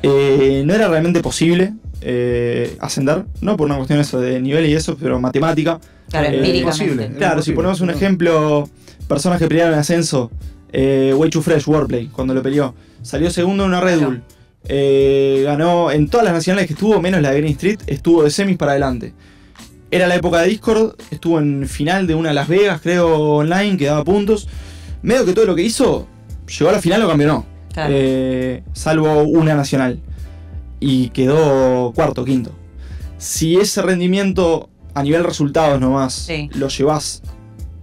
[0.01, 1.73] eh, no era realmente posible
[2.05, 5.79] eh, ascender, no por una cuestión eso de nivel y eso, pero matemática.
[6.09, 7.09] Claro, Eh, imposible.
[7.17, 7.93] Claro, si ponemos un No.
[7.93, 8.69] ejemplo,
[9.07, 10.29] personas que pelearon en ascenso,
[10.73, 13.99] eh, Way Too Fresh, Warplay, cuando lo peleó, salió segundo en una Red.
[14.01, 14.21] Bull.
[14.67, 18.31] Eh, ganó en todas las nacionales que estuvo, menos la de Green Street, estuvo de
[18.31, 19.13] semis para adelante.
[19.91, 23.77] Era la época de Discord, estuvo en final de una de Las Vegas, creo, online,
[23.77, 24.49] que daba puntos.
[25.03, 26.07] Medio que todo lo que hizo,
[26.47, 27.45] llegó a la final o campeonó.
[27.73, 27.91] Claro.
[27.93, 29.99] Eh, salvo una nacional.
[30.79, 32.51] Y quedó cuarto, quinto.
[33.17, 36.49] Si ese rendimiento a nivel resultados nomás Sí.
[36.53, 37.21] lo llevas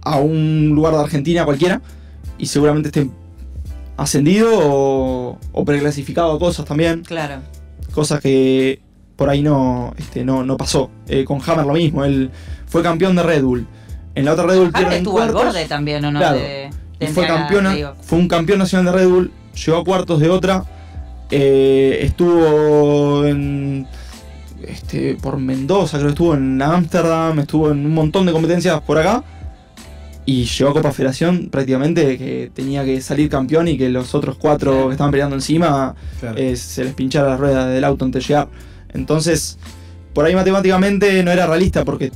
[0.03, 1.81] a un lugar de Argentina cualquiera
[2.37, 3.09] y seguramente esté
[3.97, 7.01] ascendido o, o preclasificado a cosas también.
[7.03, 7.41] Claro.
[7.93, 8.81] Cosas que
[9.15, 10.89] por ahí no, este, no, no pasó.
[11.07, 12.31] Eh, con Hammer lo mismo, él
[12.67, 13.67] fue campeón de Red Bull.
[14.15, 16.19] En la otra Red Bull en estuvo al borde también, ¿o no?
[16.19, 16.37] Claro.
[16.37, 20.19] De- de Y fue campeona, fue un campeón nacional de Red Bull, llegó a cuartos
[20.19, 20.63] de otra,
[21.29, 23.87] eh, estuvo en
[24.67, 28.97] este, por Mendoza, creo que estuvo en Ámsterdam, estuvo en un montón de competencias por
[28.97, 29.23] acá.
[30.23, 34.37] Y llegó a Copa Federación prácticamente que tenía que salir campeón y que los otros
[34.37, 36.37] cuatro que estaban peleando encima Claro.
[36.37, 38.47] eh, se les pinchara la rueda del auto antes de llegar.
[38.93, 39.57] Entonces,
[40.13, 42.11] por ahí matemáticamente no era realista porque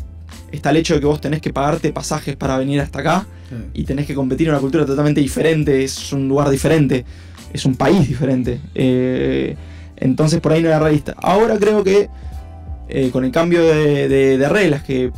[0.52, 3.56] está el hecho de que vos tenés que pagarte pasajes para venir hasta acá Sí.
[3.74, 7.06] y tenés que competir en una cultura totalmente diferente, es un lugar diferente,
[7.54, 8.60] es un país diferente.
[8.74, 9.56] Eh,
[9.98, 11.14] entonces por ahí no era realista.
[11.18, 12.10] Ahora creo que
[12.90, 15.12] eh, con el cambio de, de- de reglas que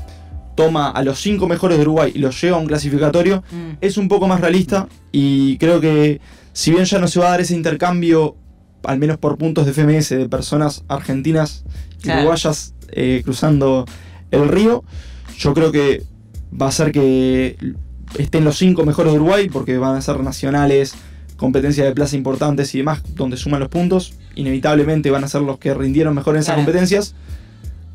[0.56, 3.78] toma a los cinco mejores de Uruguay y los lleva a un clasificatorio, Mm.
[3.82, 6.20] es un poco más realista y creo que
[6.54, 8.36] si bien ya no se va a dar ese intercambio,
[8.84, 11.64] al menos por puntos de FMS, de personas argentinas
[12.00, 12.22] y Claro.
[12.22, 13.86] uruguayas eh, cruzando
[14.32, 14.84] el río,
[15.38, 16.04] yo creo que
[16.60, 17.58] va a ser que
[18.18, 20.94] estén los cinco mejores de Uruguay porque van a ser nacionales,
[21.36, 24.14] competencias de plaza importantes y demás, donde suman los puntos.
[24.36, 26.66] Inevitablemente van a ser los que rindieron mejor en esas Claro.
[26.66, 27.14] competencias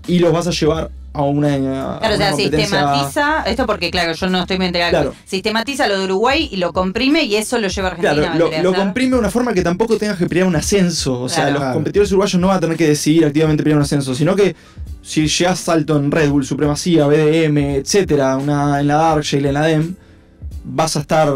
[0.07, 4.13] y los vas a llevar a una, a Claro, o sea, sistematiza, esto porque claro,
[4.13, 5.15] yo no estoy muy enterada, Claro.
[5.27, 8.33] sistematiza lo de Uruguay y lo comprime y eso lo lleva a Argentina.
[8.35, 11.21] Claro, lo, comprime de una forma que tampoco tengas que pelear un ascenso.
[11.21, 11.61] O sea, Claro.
[11.61, 14.57] los competidores uruguayos no van a tener que decidir activamente pelear un ascenso, sino que
[15.03, 19.55] si llegas salto en Red Bull, Supremacía, BDM, etcétera, una, en la Dark Shale, en
[19.55, 19.95] la DEM,
[20.65, 21.29] vas a estar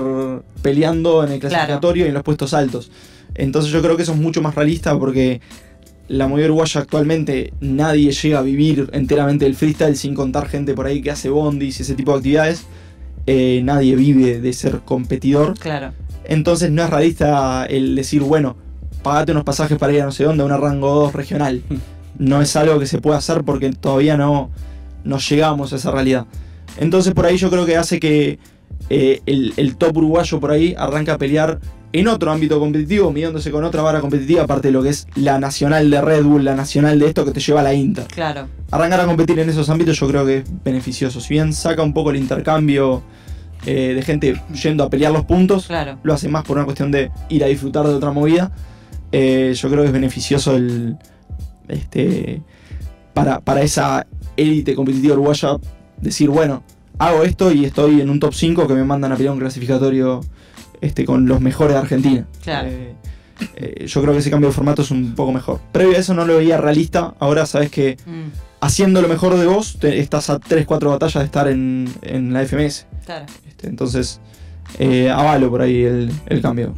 [0.62, 2.90] peleando en el clasificatorio y en los puestos altos.
[3.34, 5.40] Entonces yo creo que eso es mucho más realista porque
[6.08, 10.86] la movida uruguaya actualmente nadie llega a vivir enteramente del freestyle sin contar gente por
[10.86, 12.66] ahí que hace bondis y ese tipo de actividades.
[13.26, 15.58] Eh, nadie vive de ser competidor.
[15.58, 15.92] Claro.
[16.24, 18.56] Entonces no es realista el decir, bueno,
[19.02, 21.62] pagate unos pasajes para ir a no sé dónde, a una rango 2 regional.
[22.18, 24.50] No es algo que se pueda hacer porque todavía no,
[25.04, 26.24] no llegamos a esa realidad.
[26.78, 28.38] Entonces por ahí yo creo que hace que
[28.88, 31.60] eh, el, el top uruguayo por ahí arranca a pelear
[32.00, 35.38] en otro ámbito competitivo, midiéndose con otra vara competitiva, aparte de lo que es la
[35.38, 38.48] nacional de Red Bull, la nacional de esto que te lleva a la Inter Claro.
[38.70, 41.20] arrancar a competir en esos ámbitos yo creo que es beneficioso.
[41.20, 43.02] Si bien saca un poco el intercambio
[43.64, 45.98] eh, de gente yendo a pelear los puntos, Claro.
[46.02, 48.50] lo hace más por una cuestión de ir a disfrutar de otra movida.
[49.12, 50.96] Eh, yo creo que es beneficioso el
[51.68, 52.42] este
[53.14, 54.06] para, para esa
[54.36, 55.56] élite competitiva uruguaya
[56.00, 56.62] decir, bueno,
[56.98, 60.20] hago esto y estoy en un top 5 que me mandan a pelear un clasificatorio
[60.80, 62.26] este, con los mejores de Argentina.
[62.42, 62.68] Claro.
[62.68, 62.94] Eh,
[63.56, 65.60] eh, yo creo que ese cambio de formato es un poco mejor.
[65.72, 69.46] Previo a eso no lo veía realista, ahora sabes que Mm, haciendo lo mejor de
[69.46, 72.86] vos, te- estás a 3-4 batallas de estar en, en la FMS.
[73.04, 73.26] claro.
[73.46, 74.20] Este, entonces,
[74.78, 76.74] eh, avalo por ahí el, el cambio.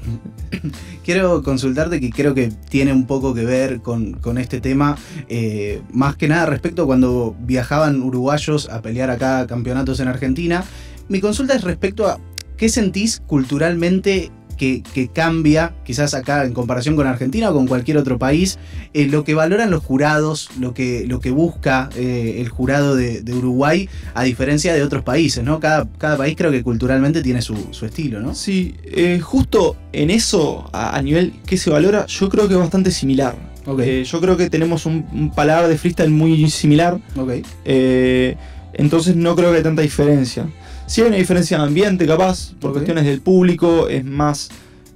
[1.05, 4.97] Quiero consultarte que creo que tiene un poco que ver con, con este tema,
[5.29, 10.65] eh, más que nada respecto a cuando viajaban uruguayos a pelear acá campeonatos en Argentina.
[11.09, 12.19] Mi consulta es respecto a
[12.59, 17.97] qué sentís culturalmente que, que cambia, quizás acá en comparación con Argentina o con cualquier
[17.97, 18.59] otro país,
[18.93, 23.23] eh, lo que valoran los jurados, lo que, lo que busca eh, el jurado de,
[23.23, 25.61] de Uruguay, a diferencia de otros países, ¿no?
[25.61, 28.35] Cada, cada país creo que culturalmente tiene su, su estilo, ¿no?
[28.35, 32.61] Sí, eh, justo en eso, a, a nivel que se valora, yo creo que es
[32.61, 33.37] bastante similar.
[33.65, 33.81] Ok.
[33.85, 36.99] Eh, yo creo que tenemos un, un paladar de freestyle muy similar.
[37.17, 37.31] Ok.
[37.65, 38.37] eh,
[38.73, 40.49] entonces no creo que haya tanta diferencia.
[40.89, 44.49] Sí hay una diferencia de ambiente, capaz, por cuestiones del público, es más,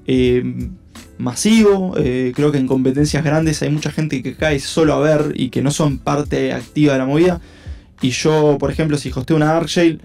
[0.07, 0.43] eh,
[1.19, 1.95] masivo.
[1.99, 5.51] eh, creo que en competencias grandes hay mucha gente que cae solo a ver y
[5.51, 7.41] que no son parte activa de la movida.
[8.01, 9.99] Y yo, por ejemplo, si hosteo una Arcshale,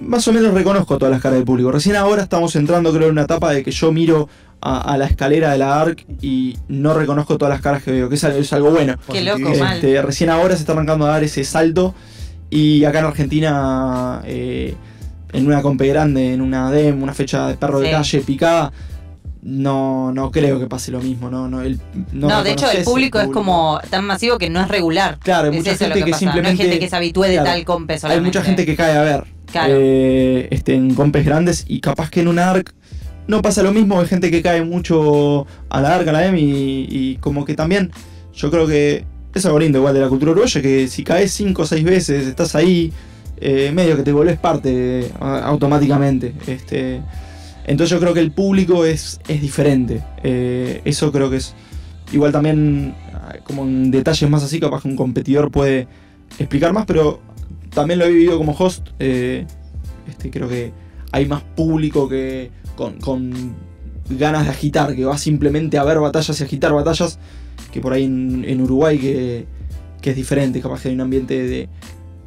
[0.00, 1.72] más o menos reconozco todas las caras del público.
[1.72, 4.28] Recién ahora estamos entrando, creo, en una etapa de que yo miro
[4.60, 8.08] a, a la escalera de la ARC y no reconozco todas las caras que veo,
[8.08, 8.96] que es, algo- es algo bueno.
[9.10, 9.74] Qué loco, mal.
[9.76, 11.94] Este, recién ahora se está arrancando a dar ese salto.
[12.54, 14.74] Y acá en Argentina, eh,
[15.32, 18.70] en una compe grande, en una DEM, una fecha de perro de calle picada,
[19.40, 21.30] no, no creo que pase lo mismo.
[21.30, 21.80] No, no, el-
[22.12, 25.18] no, No, de hecho el público es como tan masivo que no es regular.
[25.20, 26.26] Claro, hay Es mucha gente que, pasa.
[26.26, 26.62] No simplemente.
[26.62, 28.26] hay gente que se habitúe de tal compe Hay solamente.
[28.28, 29.24] mucha gente que cae a ver.
[29.50, 29.74] Claro.
[29.76, 32.72] eh, este, en compes grandes y capaz que en una ARC
[33.26, 33.98] no pasa lo mismo.
[34.00, 37.54] Hay gente que cae mucho a la ARC, a la DEM y, y como que
[37.54, 37.90] también
[38.34, 41.62] yo creo que es algo lindo igual de la cultura uruguaya que si caes 5
[41.62, 42.92] o 6 veces, estás ahí,
[43.38, 46.34] eh, medio que te volvés parte automáticamente.
[46.46, 47.00] Este,
[47.66, 50.02] entonces yo creo que el público es, es diferente.
[50.22, 51.54] Eh, eso creo que es
[52.12, 55.88] igual también ah, como en detalles más así, capaz que un competidor puede
[56.38, 57.20] explicar más, pero
[57.70, 58.88] también lo he vivido como host.
[58.98, 59.46] eh,
[60.08, 60.72] este, creo que
[61.12, 63.54] hay más público que con, con
[64.08, 67.18] ganas de agitar, que va simplemente a ver batallas y agitar batallas,
[67.70, 69.46] que por ahí en, en Uruguay que,
[70.00, 71.68] que es diferente, capaz que hay un ambiente de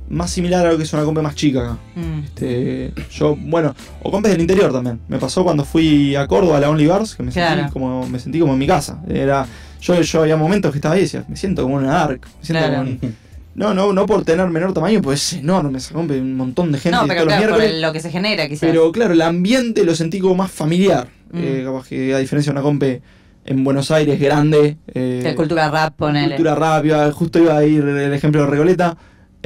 [0.08, 1.78] más similar a lo que es una compa más chica acá.
[1.96, 2.20] Mm.
[2.26, 5.00] Este, yo, bueno, o compes del interior también.
[5.08, 8.20] Me pasó cuando fui a Córdoba a la Only Bars, que me sentí como me
[8.20, 9.02] sentí como en mi casa.
[9.10, 9.48] Era
[9.82, 12.26] yo, yo había momentos que estaba ahí y decía, me siento como en una arc,
[12.40, 12.78] me siento Claro.
[12.84, 16.36] como en- no, no, no por tener menor tamaño, pues es enorme, se rompe un
[16.36, 18.60] montón de gente No, todos pero los por el- lo que se genera quizás.
[18.60, 21.08] Pero claro, el ambiente lo sentí como más familiar.
[21.32, 21.38] Mm.
[21.42, 23.02] Eh, capaz que a diferencia de una compe
[23.46, 24.78] en Buenos Aires grande.
[24.94, 26.36] eh, cultura rap, ponele.
[26.36, 28.98] cultura rápida, justo iba a ir el ejemplo de Regoleta.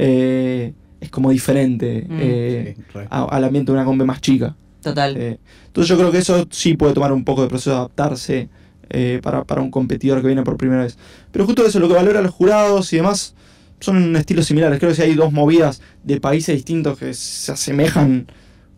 [0.02, 2.18] eh, es como diferente Mm.
[2.20, 3.06] eh, Sí, re.
[3.10, 4.56] a- al ambiente de una compe más chica.
[4.82, 5.14] Total.
[5.16, 8.48] Eh, entonces yo creo que eso sí puede tomar un poco de proceso de adaptarse
[8.88, 10.96] eh, para, para un competidor que viene por primera vez.
[11.30, 13.34] Pero justo eso, lo que valora los jurados y demás,
[13.78, 14.78] son estilos similares.
[14.78, 18.26] Creo que si hay dos movidas de países distintos que se asemejan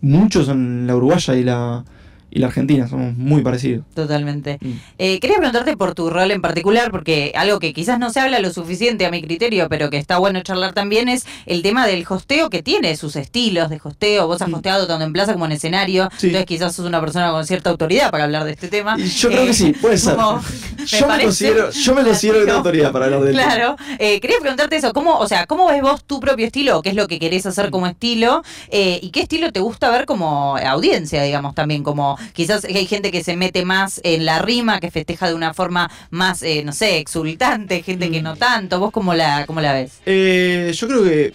[0.01, 1.85] mucho son la uruguaya y la,
[2.35, 3.85] y la argentina, somos muy parecidos.
[3.95, 4.59] Totalmente.
[4.61, 4.71] Mm.
[4.99, 8.39] Eh, quería preguntarte por tu rol en particular, porque algo que quizás no se habla
[8.41, 12.05] lo suficiente a mi criterio, pero que está bueno charlar también, es el tema del
[12.09, 14.27] hosteo que tiene sus estilos de hosteo.
[14.27, 14.55] Vos has Mm.
[14.55, 16.29] hosteado tanto en plaza como en escenario, Sí.
[16.29, 18.97] entonces quizás sos una persona con cierta autoridad para hablar de este tema.
[18.99, 20.15] Y yo creo Eh, que sí, puede ser.
[20.17, 20.41] como-
[20.87, 23.45] yo, me considero, yo me considero tengo autoridad para hablar del tema.
[23.55, 26.81] Claro, eh, quería preguntarte eso, ¿cómo, o sea, ¿cómo ves vos tu propio estilo?
[26.83, 28.43] ¿Qué es lo que querés hacer como estilo?
[28.71, 31.83] Eh, ¿Y qué estilo te gusta ver como audiencia, digamos, también?
[31.83, 35.55] Como quizás hay gente que se mete más en la rima, que festeja de una
[35.55, 38.25] forma más, eh, no sé, exultante, gente que Mm.
[38.25, 38.79] no tanto.
[38.81, 40.01] ¿Vos cómo la, cómo la ves?
[40.07, 41.33] Eh, yo creo que,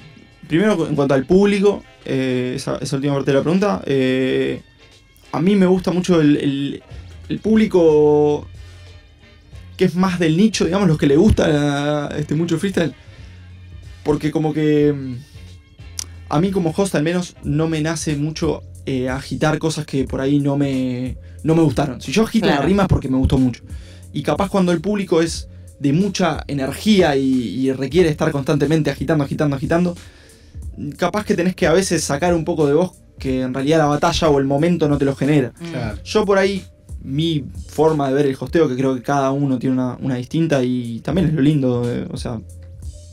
[0.48, 3.82] primero en cuanto al público, eh, esa, esa última parte de la pregunta,
[5.32, 6.84] a mí me gusta mucho el, el-
[7.30, 8.48] el público
[9.76, 12.94] que es más del nicho, digamos, los que le gusta este, mucho el freestyle.
[14.04, 15.16] Porque como que mm,
[16.30, 20.22] a mí como host al menos no me nace mucho eh, agitar cosas que por
[20.22, 22.00] ahí no me, no me gustaron.
[22.02, 22.62] Si yo agito Claro.
[22.62, 23.62] una rima es porque me gustó mucho.
[24.14, 27.22] Y capaz cuando el público es de mucha energía y,
[27.68, 29.96] y requiere estar constantemente agitando, agitando, agitando,
[30.98, 33.86] capaz que tenés que a veces sacar un poco de vos que en realidad la
[33.88, 35.52] batalla o el momento no te lo genera.
[35.60, 35.66] Mm.
[35.72, 35.98] Claro.
[36.04, 36.64] Yo por ahí,
[37.04, 40.64] mi forma de ver el hosteo, que creo que cada uno tiene una, una distinta
[40.64, 42.40] y también es lo lindo, de- o sea,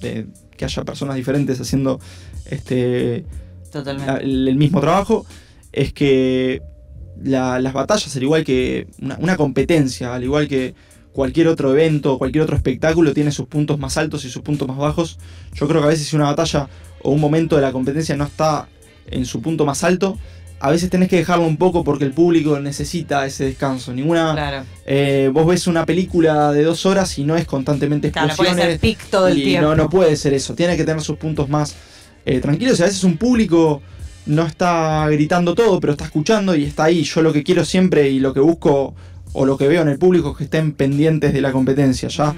[0.01, 1.99] de que haya personas diferentes haciendo
[2.47, 3.25] este
[3.73, 4.13] Totalmente.
[4.13, 5.27] la- el, el mismo trabajo,
[5.75, 6.63] es que
[7.23, 10.75] la- las batallas, al igual que una, una competencia, al igual que
[11.13, 14.77] cualquier otro evento, cualquier otro espectáculo, tiene sus puntos más altos y sus puntos más
[14.79, 15.19] bajos.
[15.55, 16.69] Yo creo que a veces si una batalla
[17.03, 18.69] o un momento de la competencia no está
[19.11, 20.19] en su punto más alto,
[20.61, 23.93] a veces tenés que dejarlo un poco porque el público necesita ese descanso.
[23.93, 24.33] Ninguna.
[24.33, 24.65] Claro.
[24.87, 28.51] eh, vos ves una película de dos horas y no es constantemente Claro, no puede
[28.51, 28.81] explosiones.
[28.81, 29.69] ser pic todo el y tiempo.
[29.69, 30.55] no, no puede ser eso.
[30.55, 31.77] Tiene que tener sus puntos más
[32.25, 32.79] eh, tranquilos.
[32.81, 33.83] Y a veces un público
[34.27, 37.03] no está gritando todo, pero está escuchando y está ahí.
[37.05, 38.95] Yo lo que quiero siempre y lo que busco
[39.33, 42.09] o lo que veo en el público es que estén pendientes de la competencia.
[42.09, 42.35] Ya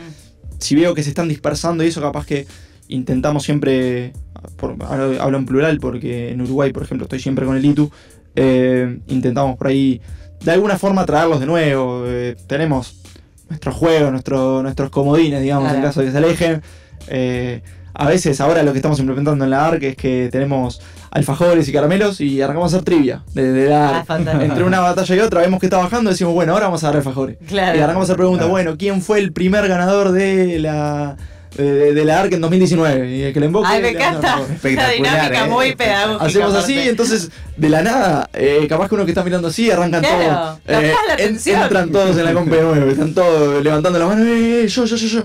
[0.58, 2.46] si veo que se están dispersando y eso capaz que
[2.88, 4.12] intentamos siempre,
[4.56, 4.76] por-
[5.20, 7.90] hablo, en plural porque en Uruguay por ejemplo estoy siempre con el ITU,
[8.36, 10.00] eh, intentamos por ahí
[10.44, 13.00] de alguna forma traerlos de nuevo, eh, tenemos
[13.48, 16.62] nuestros juegos, nuestro- nuestros comodines digamos en caso de que se alejen.
[17.08, 17.62] Eh,
[17.94, 20.80] a veces ahora lo que estamos implementando en la ARC es que tenemos
[21.16, 24.38] alfajores y caramelos y arrancamos a hacer trivia de, de la Ah.
[24.42, 26.88] Entre una batalla y otra vemos que está bajando y decimos, bueno, ahora vamos a
[26.88, 27.36] dar alfajores.
[27.48, 27.76] Claro.
[27.78, 28.52] Y arrancamos a hacer preguntas, Claro.
[28.52, 31.16] bueno, ¿quién fue el primer ganador de la
[31.56, 33.16] de, de la ARC en 2019.
[33.16, 33.66] Y el que le invoque.
[33.70, 34.40] Ay, me encanta.
[34.42, 36.24] Espectacular, Una dinámica eh, muy pedagógica.
[36.26, 36.90] Hacemos así, aparte.
[36.90, 40.58] entonces de la nada, eh, capaz que uno que está mirando así, arrancan Claro, todos.
[40.66, 44.22] capaz la en- entran todos en la compa de nuevo, están todos levantando la mano,
[44.26, 45.22] eh, eh, yo, yo, yo, yo.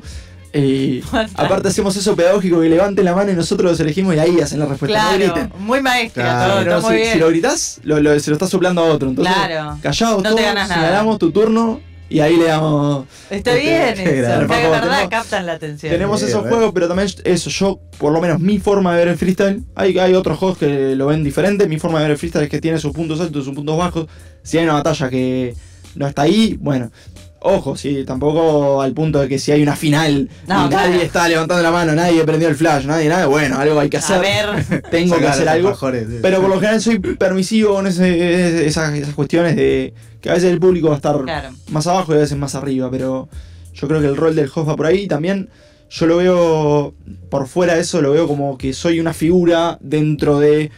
[0.54, 1.02] Y
[1.36, 4.60] aparte hacemos eso pedagógico que levanten la mano y nosotros los elegimos y ahí hacen
[4.60, 5.12] la respuesta.
[5.12, 5.52] No griten.
[5.60, 7.14] muy maestra, Claro, todo, Pero está muy si, bien.
[7.14, 9.10] si lo gritas, lo, lo- se lo estás soplando a otro.
[9.10, 9.78] Entonces, Claro.
[9.82, 10.82] callados No te todos, ganas nada.
[10.82, 13.06] señalamos tu turno y ahí le damos.
[13.30, 15.94] Está Este, bien qué eso, que Tenemos- verdad captan la atención.
[15.94, 19.18] Tenemos esos juegos, pero también eso, yo, por lo menos mi forma de ver el
[19.18, 22.44] freestyle, hay, hay otros juegos que lo ven diferente, mi forma de ver el freestyle
[22.44, 24.08] es que tiene sus puntos altos y sus puntos bajos,
[24.44, 25.56] si hay una batalla que
[25.96, 26.90] no está ahí, bueno,
[27.44, 31.28] ojo, sí, tampoco al punto de que si hay una final No, y nadie está
[31.28, 34.20] levantando la mano, nadie prendió el flash, nadie, nada, bueno, algo hay que hacer, A
[34.20, 36.20] ver, tengo que hacer algo, sí.
[36.22, 40.52] pero por lo general soy permisivo con ese- esas, esas cuestiones de que a veces
[40.52, 41.50] el público va a estar claro.
[41.72, 43.28] más abajo y a veces más arriba, pero
[43.74, 45.08] yo creo que el rol del host va por ahí.
[45.08, 45.50] También
[45.90, 46.94] yo lo veo,
[47.32, 50.70] por fuera de eso, lo veo como que soy una figura dentro de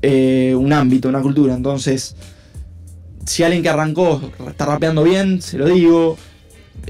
[0.00, 1.54] eh, un ámbito, una cultura.
[1.54, 2.16] Entonces,
[3.28, 6.16] si alguien que arrancó está rapeando bien, se lo digo.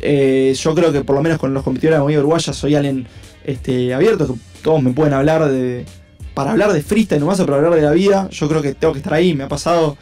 [0.00, 3.08] Eh, yo creo que por lo menos con los competidores de movida uruguaya soy alguien
[3.44, 5.84] este, abierto, que todos me pueden hablar de...
[6.34, 8.92] Para hablar de freestyle nomás o para hablar de la vida, yo creo que tengo
[8.92, 9.34] que estar ahí.
[9.34, 9.96] Me ha pasado,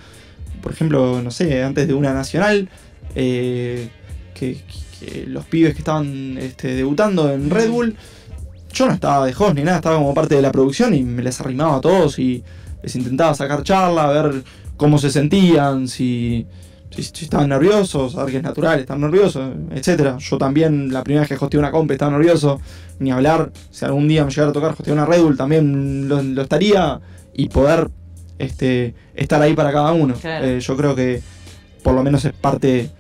[0.60, 2.68] por ejemplo, no sé, antes de una nacional,
[3.14, 3.88] eh,
[4.34, 4.58] que,
[5.00, 7.96] que los pibes que estaban este, debutando en Red Bull,
[8.70, 11.22] yo no estaba de host ni nada, estaba como parte de la producción y me
[11.22, 12.44] les arrimaba a todos y
[12.82, 14.44] les intentaba sacar charla, ver
[14.76, 16.46] cómo se sentían, si,
[16.90, 20.18] si, si estaban nerviosos, a ver que es natural, estar nerviosos, etcétera.
[20.18, 22.60] Yo también, la primera vez que hosteé una comp, estaba nervioso,
[22.98, 23.50] ni hablar.
[23.70, 27.00] Si algún día me llegara a tocar hostear una Red Bull, también lo, lo estaría
[27.34, 27.90] y poder
[28.38, 30.14] este, estar ahí para cada uno.
[30.14, 30.46] Claro.
[30.46, 31.22] Eh, yo creo que
[31.82, 32.90] por lo menos es parte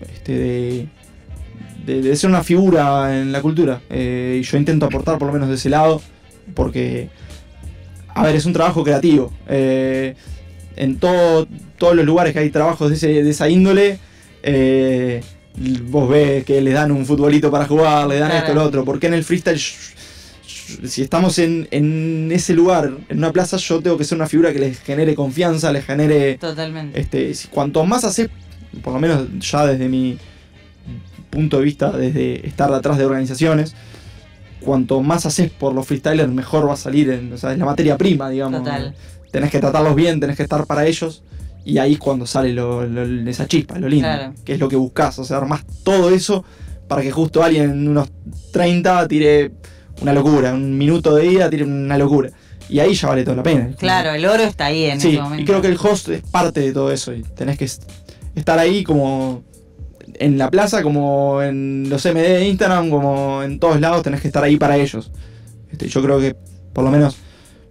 [0.00, 0.88] este, de,
[1.84, 3.80] de, de ser una figura en la cultura.
[3.90, 6.00] Eh, y yo intento aportar por lo menos de ese lado,
[6.54, 7.08] porque,
[8.14, 9.32] a ver, es un trabajo creativo.
[9.48, 10.14] Eh,
[10.76, 11.46] en todo,
[11.78, 13.98] todos los lugares que hay trabajos de, ese- de esa índole,
[14.42, 15.22] eh,
[15.88, 18.44] vos ves que les dan un futbolito para jugar, le dan Claro.
[18.46, 18.84] esto, lo otro.
[18.84, 19.58] Porque en el freestyle,
[20.84, 24.52] si estamos en, en ese lugar, en una plaza, yo tengo que ser una figura
[24.52, 27.00] que les genere confianza, les genere Totalmente.
[27.00, 28.28] este, cuanto más haces,
[28.82, 30.18] por lo menos ya desde mi
[31.30, 33.74] punto de vista, desde estar detrás de organizaciones,
[34.60, 37.10] cuanto más haces por los freestylers, mejor va a salir.
[37.10, 38.60] En, o sea, es la materia prima, digamos.
[38.60, 38.94] Total.
[39.30, 41.22] Tenés que tratarlos bien, tenés que estar para ellos.
[41.64, 44.06] Y ahí es cuando sale lo- lo- esa chispa, lo lindo.
[44.06, 44.34] Claro.
[44.44, 45.18] Que es lo que buscas.
[45.18, 46.44] O sea, armás todo eso
[46.88, 48.08] para que justo alguien en unos
[48.52, 49.50] 30 tire
[50.00, 50.54] una locura.
[50.54, 52.30] Un minuto de ida tire una locura.
[52.68, 53.70] Y ahí ya vale toda la pena.
[53.78, 55.42] Claro, el oro está ahí en Sí, ese momento.
[55.42, 57.82] y creo que el host es parte de todo eso y tenés que est-
[58.34, 59.42] estar ahí como
[60.18, 64.28] en la plaza, como en los MD de Instagram, como en todos lados, tenés que
[64.28, 65.10] estar ahí para ellos.
[65.70, 66.36] Este, yo creo que
[66.72, 67.16] por lo menos,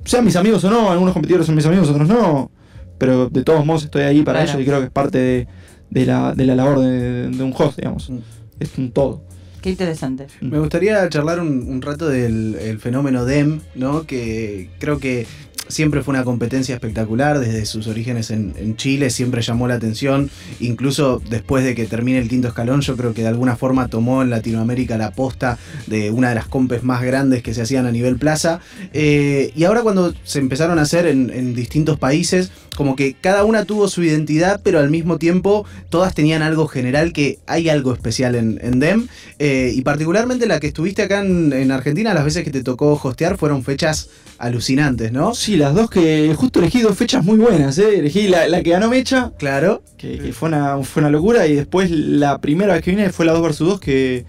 [0.06, 2.52] sean mis amigos o no, algunos competidores son mis amigos, otros no,
[2.98, 4.52] pero de todos modos estoy ahí para Claro.
[4.60, 5.48] ellos y creo que es parte de,
[5.90, 8.10] de la, de la labor de, de un host, digamos.
[8.10, 8.18] Mm.
[8.60, 9.22] Es un todo.
[9.62, 10.28] Qué interesante.
[10.42, 14.04] Me gustaría charlar un, un rato del el fenómeno DEM, ¿no?
[14.06, 15.26] Que creo que
[15.68, 21.22] siempre fue una competencia espectacular desde sus orígenes en, Chile, siempre llamó la atención, incluso
[21.30, 24.30] después de que termine el quinto escalón, yo creo que de alguna forma tomó en
[24.30, 28.18] Latinoamérica la posta de una de las compes más grandes que se hacían a nivel
[28.18, 28.60] plaza.
[28.94, 33.66] Eh, y ahora cuando se empezaron a hacer en distintos países, como que cada una
[33.66, 38.36] tuvo su identidad, pero al mismo tiempo todas tenían algo general que hay algo especial
[38.36, 39.08] en, en DEM.
[39.40, 43.00] Eh, y particularmente la que estuviste acá en, en Argentina, las veces que te tocó
[43.02, 45.34] hostear fueron fechas alucinantes, ¿no?
[45.34, 48.00] Sí, las dos que justo elegí dos fechas muy buenas, ¿eh?
[48.00, 49.82] elegí la, la que ganó Mecha, Claro.
[49.98, 51.48] que, que fue, una, fue una locura.
[51.48, 54.26] Y después la primera vez que vine fue la 2 vs 2, que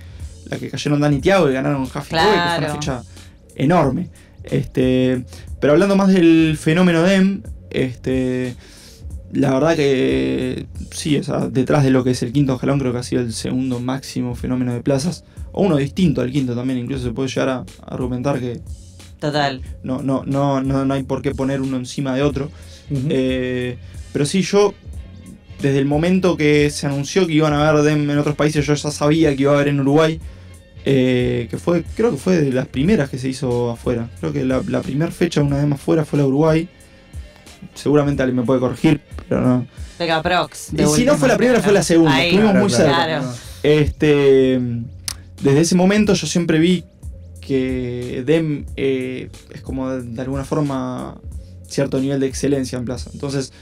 [0.48, 2.30] la que cayeron Dani y Thiago y ganaron Half Claro.
[2.30, 3.02] que fue una fecha
[3.56, 4.08] enorme.
[4.44, 5.24] Este,
[5.60, 8.56] pero hablando más del fenómeno DEM, este,
[9.32, 12.92] la verdad que sí, o sea, detrás de lo que es el quinto escalón, creo
[12.92, 15.24] que ha sido el segundo máximo fenómeno de plazas.
[15.52, 18.60] O uno distinto al quinto también, incluso se puede llegar a, argumentar que
[19.18, 19.62] Total.
[19.82, 22.50] no, no, no, no, no hay por qué poner uno encima de otro.
[23.08, 23.78] Eh,
[24.12, 24.74] pero sí, yo,
[25.60, 28.74] desde el momento que se anunció que iban a haber DEM en otros países, yo
[28.74, 30.20] ya sabía que iba a haber en Uruguay.
[30.88, 34.08] eh, que fue, creo que fue de las primeras que se hizo afuera.
[34.20, 36.68] Creo que la, la primera fecha de una DEM afuera fue la de Uruguay.
[37.76, 39.66] Seguramente alguien me puede corregir, pero no.
[39.98, 40.72] Pega Prox.
[40.72, 42.14] Y si no fue la primera, fue la segunda.
[42.14, 42.30] Ahí.
[42.30, 43.04] Estuvimos muy cerca.
[43.04, 43.32] Claro.
[43.62, 44.60] Este,
[45.42, 46.84] desde ese momento yo siempre vi
[47.40, 51.20] que DEM eh, es como de, de alguna forma
[51.68, 53.10] cierto nivel de excelencia en plaza.
[53.12, 53.52] Entonces,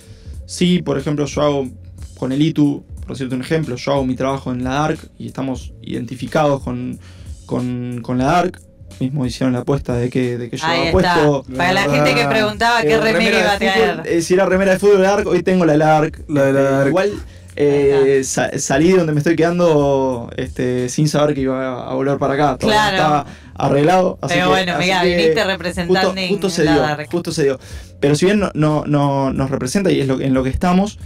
[0.46, 1.68] sí, por ejemplo, yo hago
[2.16, 5.27] con el ITU, por decirte un ejemplo, yo hago mi trabajo en la DARC y
[5.27, 6.98] estamos identificados con,
[7.46, 8.61] con, con la DARC.
[9.00, 11.44] Mismo hicieron la apuesta de que, de que yo había puesto.
[11.57, 14.47] Para la la gente que preguntaba qué eh, remera iba a fútbol, eh, si era
[14.47, 16.20] remera de fútbol del ARC, hoy tengo la del ARC.
[16.28, 16.86] La del Este, ARC.
[16.88, 17.12] Igual
[17.57, 22.18] eh, sa- salí de donde me estoy quedando este, sin saber que iba a volver
[22.18, 22.57] para acá.
[22.59, 22.97] Todavía Claro.
[22.97, 23.26] estaba
[23.57, 24.18] arreglado.
[24.22, 27.07] así Pero que- bueno, mira, viniste representando justo, justo se la dio, Dark.
[27.11, 27.61] justo se dio.
[28.01, 30.51] Pero si bien no, no, no nos representa y es lo, que- en lo que
[30.51, 30.99] estamos,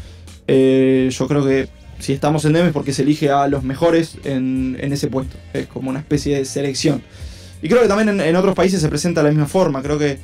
[0.47, 1.69] eh, yo creo que
[1.99, 5.37] si estamos en DEM es porque se elige a los mejores en, en ese puesto.
[5.53, 7.03] Es como una especie de selección.
[7.63, 9.83] Y creo que también en, en otros países se presenta de la misma forma.
[9.83, 10.19] Creo que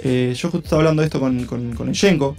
[0.00, 2.36] eh, yo justo estaba hablando de esto con, con, con el Yenko,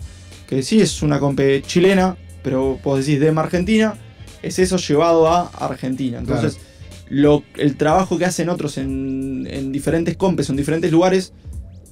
[0.48, 3.96] que sí es una compe chilena, pero vos decís DEM Argentina,
[4.42, 6.20] es eso llevado a Argentina.
[6.20, 6.58] Entonces,
[7.10, 11.34] lo, el trabajo que hacen otros en, en diferentes compes, en diferentes lugares,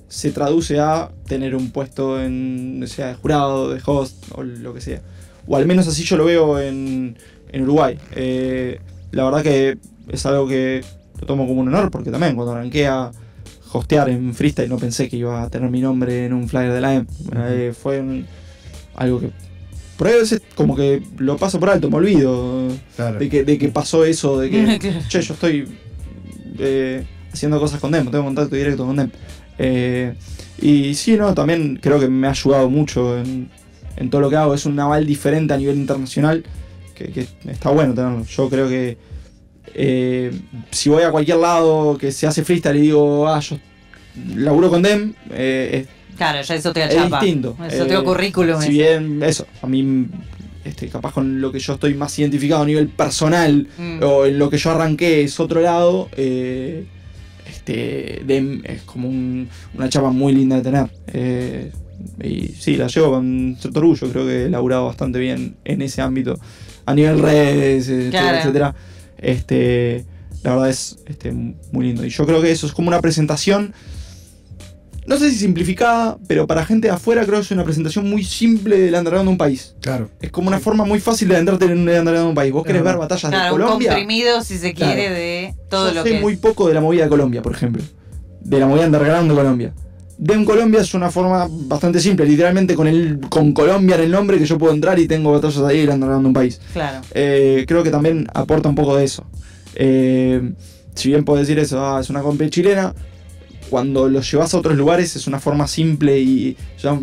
[0.09, 4.81] se traduce a tener un puesto en, sea, de jurado, de host o lo que
[4.81, 5.01] sea.
[5.47, 7.17] O al menos así yo lo veo en,
[7.53, 7.97] en Uruguay.
[8.15, 8.79] Eh,
[9.11, 9.77] la verdad que
[10.09, 10.83] es algo que
[11.21, 13.11] lo tomo como un honor, porque también cuando arranqué a
[13.71, 16.81] hostear en freestyle no pensé que iba a tener mi nombre en un flyer de
[16.81, 17.05] la M.
[17.35, 18.25] Eh, fue un-
[18.95, 19.31] algo que
[19.97, 23.19] por ahí a veces como que lo paso por alto, me olvido Claro.
[23.19, 25.67] de que, de que pasó eso, de que che, yo estoy
[26.59, 29.09] eh, haciendo cosas con Dem, tengo contacto directo con Dem.
[29.57, 30.15] Eh,
[30.59, 33.49] y sí, no, también creo que me ha ayudado mucho en,
[33.95, 34.53] en todo lo que hago.
[34.53, 36.43] Es un naval diferente a nivel internacional
[36.95, 38.25] que, que está bueno tenerlo.
[38.25, 38.97] Yo creo que
[39.75, 40.31] eh,
[40.71, 43.57] si voy a cualquier lado que se hace freestyle y digo, ah, yo
[44.35, 45.85] laburo con Dem, eh,
[46.17, 47.19] Claro, ya eso te es chapa.
[47.19, 47.57] distinto.
[47.67, 48.61] Eso te Eh, currículum.
[48.61, 50.05] si bien, eso, a mí,
[50.63, 54.03] este, capaz con lo que yo estoy más identificado a nivel personal, Mm.
[54.03, 56.85] o en lo que yo arranqué es otro lado, eh,
[57.49, 60.87] este, Dem es como un- una chapa muy linda de tener.
[61.13, 61.71] Eh,
[62.23, 66.01] y sí, la llevo con cierto orgullo, creo que he laburado bastante bien en ese
[66.01, 66.39] ámbito,
[66.85, 68.75] a nivel redes, etcétera, etcétera.
[69.21, 70.05] Este,
[70.43, 72.05] la verdad es este, muy lindo.
[72.05, 73.73] Y yo creo que eso es como una presentación
[75.07, 78.23] no sé si simplificada, pero para gente de afuera creo que es una presentación muy
[78.23, 79.75] simple del underground de un país.
[79.81, 80.11] Claro.
[80.21, 82.53] Es como una forma muy fácil de entrarte en el underground de un país.
[82.53, 82.99] Vos querés Claro.
[82.99, 83.89] ver batallas Claro, de un Colombia.
[83.89, 84.93] comprimido, si se Claro.
[84.93, 86.39] quiere, de todo Yo lo sé que muy es.
[86.39, 87.81] poco de la movida de Colombia, por ejemplo.
[88.41, 89.73] De la movida underground de Colombia.
[90.21, 94.37] Dem Colombia es una forma bastante simple, literalmente con el con Colombia en el nombre
[94.37, 96.61] que yo puedo entrar y tengo batallas ahí de un país.
[96.73, 97.01] Claro.
[97.15, 99.25] Eh, creo que también aporta un poco de eso.
[99.73, 100.53] Eh,
[100.93, 102.93] si bien puedo decir eso, ah, es una compa chilena,
[103.71, 106.95] cuando lo llevas a otros lugares es una forma simple y ya,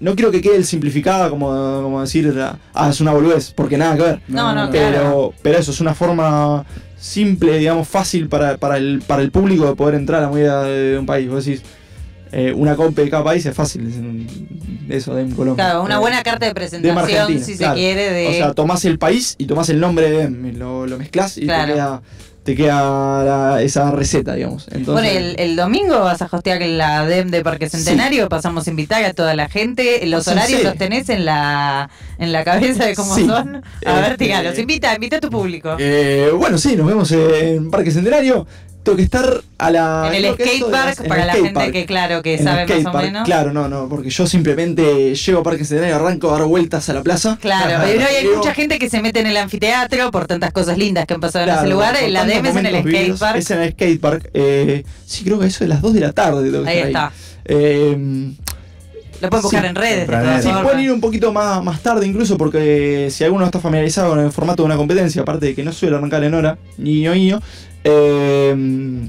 [0.00, 1.48] no quiero que quede el simplificada como,
[1.82, 2.34] como decir,
[2.72, 4.20] ah, es una boludez, porque nada que ver.
[4.28, 5.34] No, no, pero, claro.
[5.42, 6.64] pero eso es una forma
[6.98, 10.62] simple, digamos, fácil para, para el, para el público de poder entrar a la movida
[10.62, 11.28] de un país.
[11.28, 11.62] Vos decís,
[12.32, 14.26] eh, una compa de cada país es fácil,
[14.88, 15.64] eso de Colombia.
[15.64, 17.74] Claro, una Eh, buena carta de presentación, si claro.
[17.74, 18.28] se quiere, de.
[18.28, 21.36] o sea, tomás el país y tomás el nombre de Dem, y lo, lo mezclás
[21.38, 21.66] y Claro.
[21.66, 22.02] te queda,
[22.42, 24.66] te queda la- esa receta, digamos.
[24.70, 28.70] Entonces, bueno, el, el domingo vas a hostear la DEM de Parque Centenario, pasamos a
[28.70, 30.04] invitar a toda la gente.
[30.06, 33.26] Los horarios los tenés en la, en la cabeza de cómo Sí.
[33.26, 33.62] son.
[33.84, 35.76] A ver, Este- tígalos, invita, invita a tu público.
[35.78, 38.46] eh, bueno, sí, nos vemos en Parque Centenario.
[38.82, 40.10] Tengo que estar a la.
[40.12, 43.24] en el skatepark, para la gente que, claro, que En sabe más o menos.
[43.24, 46.94] Claro, no, no, porque yo simplemente llego a Parque Centenario, arranco a dar vueltas a
[46.94, 47.36] la plaza.
[47.40, 50.78] Claro, pero hay Llego- mucha gente que se mete en el anfiteatro por tantas cosas
[50.78, 51.96] lindas que han pasado Claro, en ese lugar.
[52.08, 53.36] La DEM es en el skatepark.
[53.36, 54.30] Es en el skatepark.
[54.32, 56.48] Eh, sí, creo que eso de las 2 de la tarde.
[56.66, 57.12] Ahí estar está.
[57.44, 58.32] Eh,
[59.20, 60.42] Lo pueden buscar Sí, en redes.
[60.42, 64.20] Sí, pueden ir un poquito más, más tarde incluso porque si alguno está familiarizado con
[64.20, 67.40] el formato de una competencia, aparte de que no suele arrancar en hora, niño niño,
[67.84, 69.08] eh,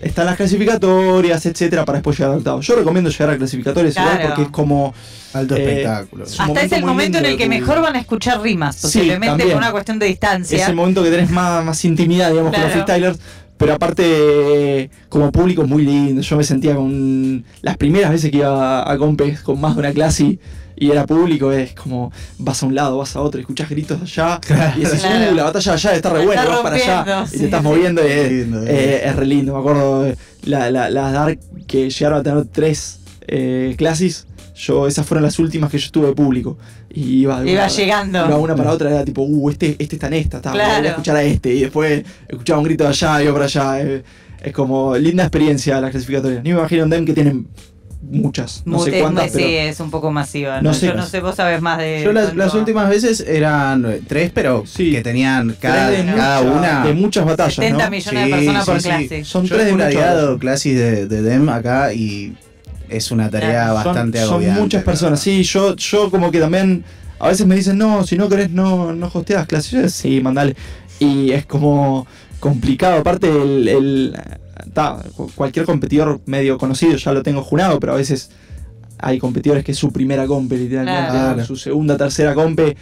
[0.00, 2.60] están las clasificatorias, etcétera, para después llegar al octavo.
[2.62, 4.94] Yo recomiendo llegar a clasificatorias igual porque es como...
[5.32, 6.24] Alto Eh, espectáculo.
[6.24, 9.56] es Hasta es el momento en el que mejor van a escuchar rimas, posiblemente por
[9.56, 10.62] una cuestión de distancia.
[10.62, 13.18] Es el momento que tenés más, más intimidad, digamos, con los freestylers.
[13.60, 16.22] Pero aparte, como público, es muy lindo.
[16.22, 17.44] Yo me sentía con.
[17.62, 20.40] Las primeras veces que iba a compes con más de una clase y,
[20.76, 24.40] y era público, es como vas a un lado, vas a otro, escuchás gritos allá.
[24.76, 25.30] Y decís, Claro.
[25.32, 27.26] uh, la batalla allá está re buena, está vas para allá.
[27.32, 27.66] Y te estás sí.
[27.68, 29.52] moviendo y es, Lindo, eh, es re lindo.
[29.52, 34.26] Me acuerdo eh, la- la- las Dark que llegaron a tener tres eh, clases.
[34.62, 36.58] Yo, esas fueron las últimas que yo estuve de público.
[36.92, 38.26] Y iba, de Iba para- llegando.
[38.26, 40.78] iba una para otra, era tipo, uh, este, este está en esta, está, Claro.
[40.78, 41.54] voy a escuchar a este.
[41.54, 43.80] Y después escuchaba un grito de allá, iba para allá.
[44.42, 46.42] es como linda experiencia las clasificatorias.
[46.42, 47.46] Ni me imagino en DEM que tienen
[48.02, 50.56] muchas, no Mu- sé es- cuántas, sí, pero es un poco masiva.
[50.62, 50.74] No ¿no?
[50.74, 50.86] sé.
[50.86, 52.02] Yo no sé, vos sabés más de.
[52.02, 54.90] Yo las, últimas veces eran eh, tres, pero Sí.
[54.92, 56.86] que tenían cada, Tres de cada mucha- una.
[56.86, 57.90] de muchas batallas, 70 ¿no?
[57.90, 59.24] millones de personas por clase.
[59.24, 62.32] Son Yo tres de clases de, de DEM acá y
[62.90, 63.74] es una tarea Claro.
[63.74, 64.60] bastante son, son agobiante.
[64.60, 66.84] muchas personas, sí, yo, yo como que también,
[67.18, 70.54] a veces me dicen, no, si no querés no, no hosteas clases, Yo, sí, mandale.
[70.98, 72.06] Y es como
[72.40, 74.16] complicado, aparte el, el-
[74.74, 78.30] ta, cu- cualquier competidor medio conocido ya lo tengo junado, pero a veces
[78.98, 81.44] hay competidores que es su primera compe, literalmente, Claro.
[81.44, 82.76] su segunda, tercera compe,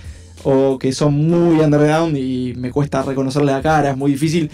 [0.44, 4.50] o que son muy underground y me cuesta reconocerle la cara, es muy difícil.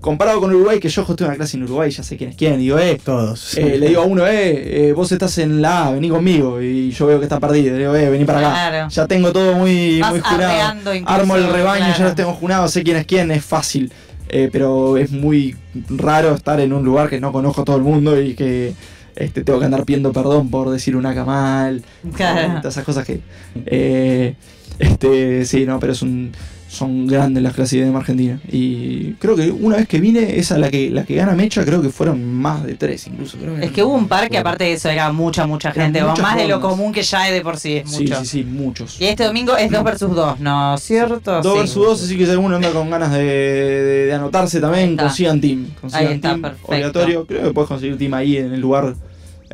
[0.00, 2.58] Comparado con Uruguay, que yo hosté una clase en Uruguay, ya sé quién es quién,
[2.60, 3.58] digo, eh, Todos.
[3.58, 6.62] eh, le digo a uno, eh, eh, vos estás en la A, vení conmigo.
[6.62, 7.72] Y yo veo que está perdido.
[7.74, 8.50] Le digo, eh, vení para acá.
[8.50, 8.88] Claro.
[8.90, 10.44] Ya tengo todo muy, Vas muy junado.
[10.52, 11.98] arreando incluso, Armo el rebaño, claro.
[11.98, 13.92] ya los tengo junados, sé quién es quién, es fácil.
[14.28, 15.56] Eh, pero es muy
[15.88, 18.74] raro estar en un lugar que no conozco a todo el mundo y que
[19.16, 21.82] este, tengo que andar pidiendo perdón por decir una camal.
[22.14, 22.60] Claro.
[22.60, 23.20] Todas esas cosas que.
[23.66, 24.34] eh,
[24.78, 26.30] este, sí, no, pero es un,
[26.78, 28.40] son grandes las clases de IDM Argentina.
[28.50, 31.82] Y creo que una vez que vine, esa la que, la que gana Mecha, creo
[31.82, 33.36] que fueron más de tres incluso.
[33.38, 36.36] creo Es que hubo un par que aparte de eso era mucha, mucha gente, más
[36.36, 38.20] de lo común que ya es de por sí, es Sí, mucho.
[38.20, 39.00] sí, sí, muchos.
[39.00, 40.78] Y este domingo es 2 versus 2, ¿no?
[40.78, 41.42] ¿Cierto?
[41.42, 41.58] 2 Sí.
[41.58, 45.40] versus 2, así que si alguno anda con ganas de, de- de anotarse también, consigan
[45.40, 45.66] team.
[45.80, 46.68] Consigan Ahí está, team, perfecto.
[46.72, 47.26] obligatorio.
[47.26, 48.94] Creo que puedes conseguir team ahí en el lugar.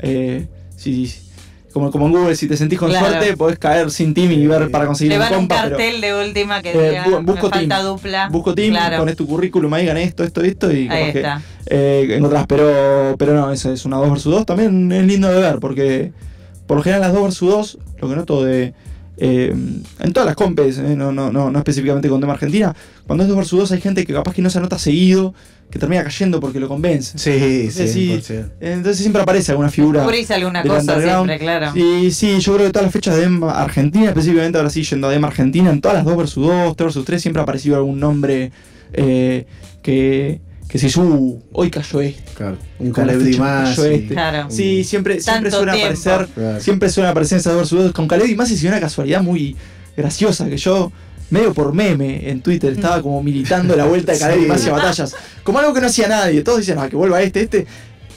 [0.02, 0.46] Eh,
[0.76, 1.20] sí, sí.
[1.74, 3.06] Como, como en Google, si te sentís con Claro.
[3.08, 5.62] suerte, podés caer sin team y ver para conseguir Le un van un compa.
[5.64, 7.82] pero- cartel de última que Eh, diga, bu- me busco falta team.
[7.84, 8.28] dupla.
[8.30, 8.98] Busco team, Claro.
[8.98, 11.42] pones tu currículum ahí, gané esto, esto, esto y Ahí que, está.
[11.66, 12.46] eh, encontrás.
[12.46, 14.46] Pero, pero no, eso es una 2 vs 2.
[14.46, 16.12] También es lindo de ver porque
[16.68, 18.72] por lo general las 2 vs 2, lo que noto de.
[19.16, 19.54] Eh,
[20.00, 22.74] en todas las compes, eh, no, no, no, no específicamente con tema Argentina,
[23.06, 25.34] cuando es 2 vs 2 hay gente que capaz que no se anota seguido,
[25.70, 27.18] que termina cayendo porque lo convence.
[27.18, 28.20] Sí, Sí, sí.
[28.22, 28.34] sí.
[28.60, 30.02] Entonces siempre aparece alguna figura.
[30.04, 31.72] Cubrís alguna cosa siempre, claro.
[31.72, 35.08] Sí, sí, yo creo que todas las fechas de EM Argentina, específicamente ahora sí yendo
[35.08, 37.76] a EM Argentina, en todas las 2 vs 2, 3 vs 3, siempre ha aparecido
[37.76, 38.52] algún nombre
[38.92, 39.46] eh,
[39.82, 42.32] que, que se uh, hoy cayó este.
[42.34, 42.56] Claro.
[42.78, 43.78] Un Caleb Dimas.
[43.78, 44.08] y- este.
[44.14, 44.46] Claro.
[44.50, 45.86] Sí, siempre, siempre Tanto suele tiempo.
[46.00, 46.60] aparecer, Claro.
[46.60, 47.92] siempre suele aparecer en esas 2 vs 2.
[47.92, 49.56] Con Caleb y más y una casualidad muy
[49.96, 50.90] graciosa que yo
[51.30, 54.44] medio por meme en Twitter estaba como militando la vuelta de Caleb Sí.
[54.44, 55.14] y más a batallas.
[55.44, 56.42] Como algo que no hacía nadie.
[56.42, 57.66] Todos dicen, ah, que vuelva este, este.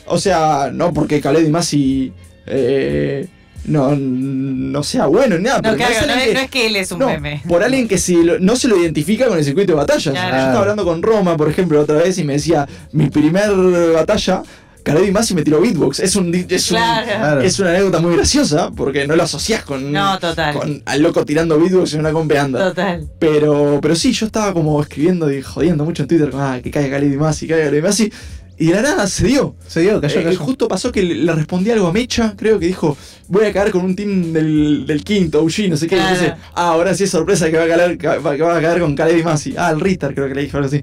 [0.08, 2.14] O sea, no porque Caleb y Masi
[2.48, 3.28] eh,
[3.68, 5.58] no, no sea bueno ni nada.
[5.58, 7.44] No, pero claro, es no, no es que él es un no, meme.
[7.48, 10.14] por alguien que si lo- no se lo identifica con el circuito de batallas.
[10.14, 10.30] Claro.
[10.36, 13.52] Yo estaba hablando con Roma, por ejemplo, otra vez y me decía, mi primer
[13.94, 14.42] batalla,
[14.84, 16.00] Caleb y Masi me tiró beatbox.
[16.00, 17.42] Es un, es un- Claro.
[17.42, 20.54] Es una anécdota muy graciosa porque no lo asocias con, No, total.
[20.56, 22.70] con al loco tirando beatbox en una compeanda.
[22.70, 23.06] Total.
[23.20, 26.72] Pero, pero sí, yo estaba como escribiendo y jodiendo mucho en Twitter con ah, que
[26.72, 28.14] caiga Khaled y Masi, que caiga y Masi.
[28.60, 29.56] Y de la nada se dio.
[29.68, 30.40] Se dio, cayó, Eh, cayó.
[30.40, 32.98] justo pasó que le, le respondí algo a Mecha, creo que dijo,
[33.28, 35.96] voy a caer con un team del, del quinto, OG, no sé qué.
[35.96, 38.80] Y dice, ah, ahora sí es sorpresa que va a caer, que va a caer
[38.82, 39.54] con Khaled y Masi.
[39.58, 40.82] Ah, el Ritter creo que le dijo algo así.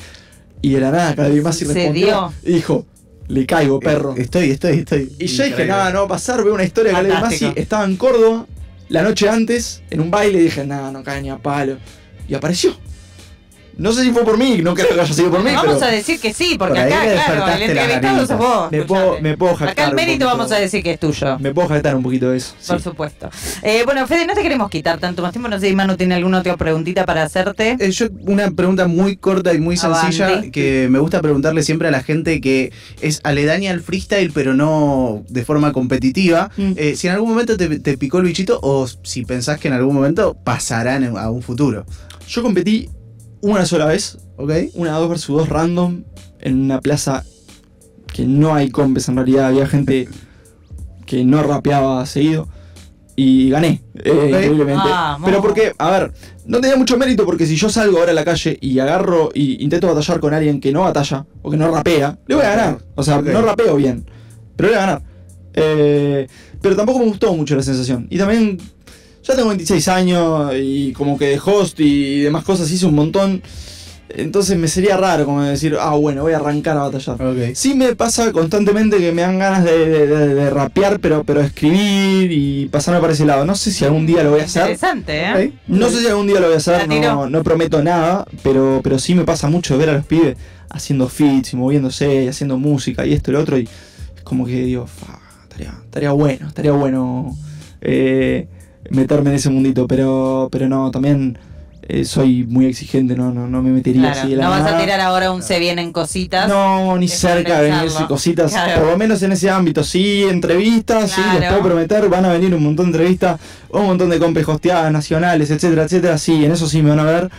[0.63, 2.33] Y de la nada Khaled y Masi respondió dio.
[2.45, 2.87] y dijo,
[3.27, 4.15] le caigo, perro.
[4.17, 5.13] Eh, Estoy, estoy, estoy.
[5.19, 7.47] Y yo dije, nada, no va a pasar, veo una historia de y Fantástico.
[7.49, 8.47] Masi, estaba en Córdoba
[8.89, 11.79] la noche antes, en un baile, y dije, nada, no cae ni a palo.
[12.29, 12.77] Y apareció.
[13.77, 15.87] No sé si fue por mí, no creo que haya sido por mí, Vamos pero
[15.87, 18.71] a decir que sí, porque Por acá, le claro, el entrevistado sos vos.
[18.73, 19.71] me puedo, me puedo jactar.
[19.85, 21.39] Acá el mérito vamos a decir que es tuyo.
[21.39, 22.55] Me puedo jactar un poquito de eso.
[22.59, 22.69] sí.
[22.73, 23.31] Por supuesto.
[23.63, 25.49] Eh, bueno, Fede, no te queremos quitar tanto más tiempo.
[25.49, 27.77] No sé si Manu tiene alguna otra preguntita para hacerte.
[27.81, 30.51] Eh, yo una pregunta muy corta y muy sencilla Avante.
[30.51, 35.25] que me gusta preguntarle siempre a la gente que es aledaña al freestyle pero no
[35.29, 36.51] de forma competitiva.
[36.57, 36.73] Mm.
[36.77, 39.75] Eh, si en algún momento te, te picó el bichito o si pensás que en
[39.75, 41.85] algún momento pasarán en- a un futuro.
[42.29, 42.89] Yo competí
[43.45, 44.51] una sola vez, ¿Ok?
[44.75, 46.05] una 2 vs 2 random,
[46.41, 47.25] en una plaza
[48.13, 50.09] que no hay compes en realidad, había gente
[51.07, 52.49] que no rapeaba seguido.
[53.17, 54.89] Y gané, eh, increíblemente.
[54.89, 55.29] Vamos.
[55.29, 56.13] Pero porque, a ver,
[56.47, 59.63] no tenía mucho mérito porque si yo salgo ahora a la calle y agarro y
[59.63, 62.79] intento batallar con alguien que no batalla o que no rapea, le voy a ganar.
[62.97, 64.05] O sea, no rapeo bien,
[64.57, 65.03] pero le voy a ganar.
[65.53, 66.27] Eh,
[66.61, 68.09] pero tampoco me gustó mucho la sensación.
[68.11, 68.59] Y también,
[69.27, 73.43] ya tengo 26 años y como que de host y demás cosas hice un montón.
[74.17, 77.17] Entonces me sería raro como decir, ah, bueno, voy a arrancar a batallar.
[77.55, 81.41] Sí me pasa constantemente que me dan ganas de, de- de- de rapear, pero, pero
[81.41, 83.45] escribir y pasarme para ese lado.
[83.45, 84.63] No sé si algún día lo voy a hacer.
[84.63, 85.53] Interesante, ¿eh?
[85.67, 86.83] No sé si algún día lo voy a hacer,
[87.15, 90.37] no, no prometo nada, pero, pero sí me pasa mucho ver a los pibes
[90.71, 93.59] haciendo fits y moviéndose y haciendo música y esto y lo otro.
[93.59, 93.63] Y
[94.17, 97.37] es como que digo, "Fa, estaría, estaría bueno, estaría bueno
[97.81, 98.47] eh,
[98.91, 101.39] meterme en ese mundito, pero, pero no, también
[101.87, 104.73] eh, soy muy exigente, no, no, no me metería Claro, así de la no vas
[104.73, 106.49] a tirar ahora un se vienen cositas.
[106.49, 108.81] No, ni cerca de venirse cositas, Claro.
[108.83, 109.85] por lo menos en ese ámbito.
[109.85, 114.09] Sí, entrevistas, sí, les puedo prometer, van a venir un montón de entrevistas, un montón
[114.11, 116.17] de compes hosteadas nacionales, etcétera, etcétera.
[116.19, 117.31] Sí, en eso sí me van a ver.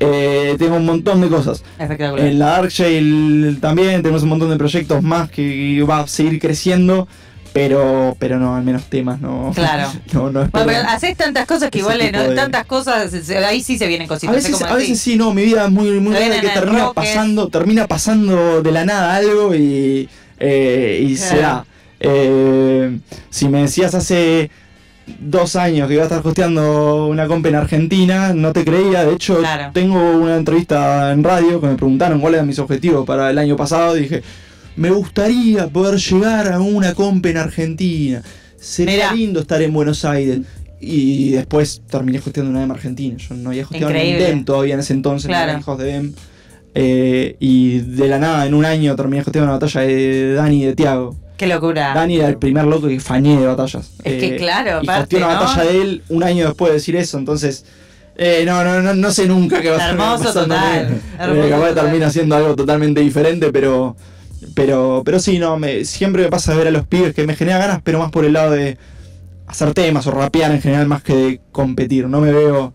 [0.00, 1.64] Eh, tengo un montón de cosas.
[1.78, 6.38] En la Dark Shale también tenemos un montón de proyectos más que va a seguir
[6.38, 7.08] creciendo.
[7.60, 9.50] Pero, pero no, al menos temas no.
[9.54, 9.88] Claro.
[10.12, 10.46] No, no.
[10.46, 13.12] Bueno, pero haces tantas cosas que igual de- tantas cosas,
[13.44, 14.36] ahí sí se vienen A cositas.
[14.36, 16.92] veces, como a veces sí, no, mi vida es muy, muy rara vienen que termina
[16.92, 21.64] pasando, termina pasando de la nada algo y, eh, y se da.
[21.98, 22.98] Eh,
[23.28, 24.50] si me decías hace
[25.18, 29.04] dos años que iba a estar hosteando una comp en Argentina, no te creía.
[29.04, 29.70] De hecho, Claro.
[29.72, 33.56] tengo una entrevista en radio que me preguntaron cuáles eran mis objetivos para el año
[33.56, 34.22] pasado dije,
[34.78, 38.22] me gustaría poder llegar a una comp en Argentina.
[38.58, 39.12] Sería Mirá.
[39.14, 40.40] lindo estar en Buenos Aires.
[40.80, 43.16] Y después terminé hosteando una DEM argentina.
[43.18, 44.24] Yo no había hosteado ni Increíble.
[44.24, 45.58] DEM todavía en ese entonces, Claro.
[45.58, 46.12] hijos de DEM.
[46.74, 50.66] Eh, y de la nada, en un año terminé hosteando una batalla de Dani y
[50.66, 51.16] de Tiago.
[51.36, 51.92] Qué locura.
[51.94, 53.90] Dani era el primer loco que fañé de batallas.
[54.04, 55.40] Es que claro, y aparte, una ¿no?
[55.40, 57.64] batalla de él un año después de decir eso, entonces.
[58.16, 59.90] eh, no, no, no, no sé nunca qué va a ser.
[59.90, 61.74] Hermoso total, hermoso capaz total.
[61.84, 63.96] termina siendo algo totalmente diferente, pero.
[64.54, 67.58] Pero, pero sí, no, me, siempre me pasa ver a los pibes que me genera
[67.58, 68.78] ganas, pero más por el lado de
[69.46, 72.06] hacer temas o rapear en general más que de competir.
[72.08, 72.72] No me veo.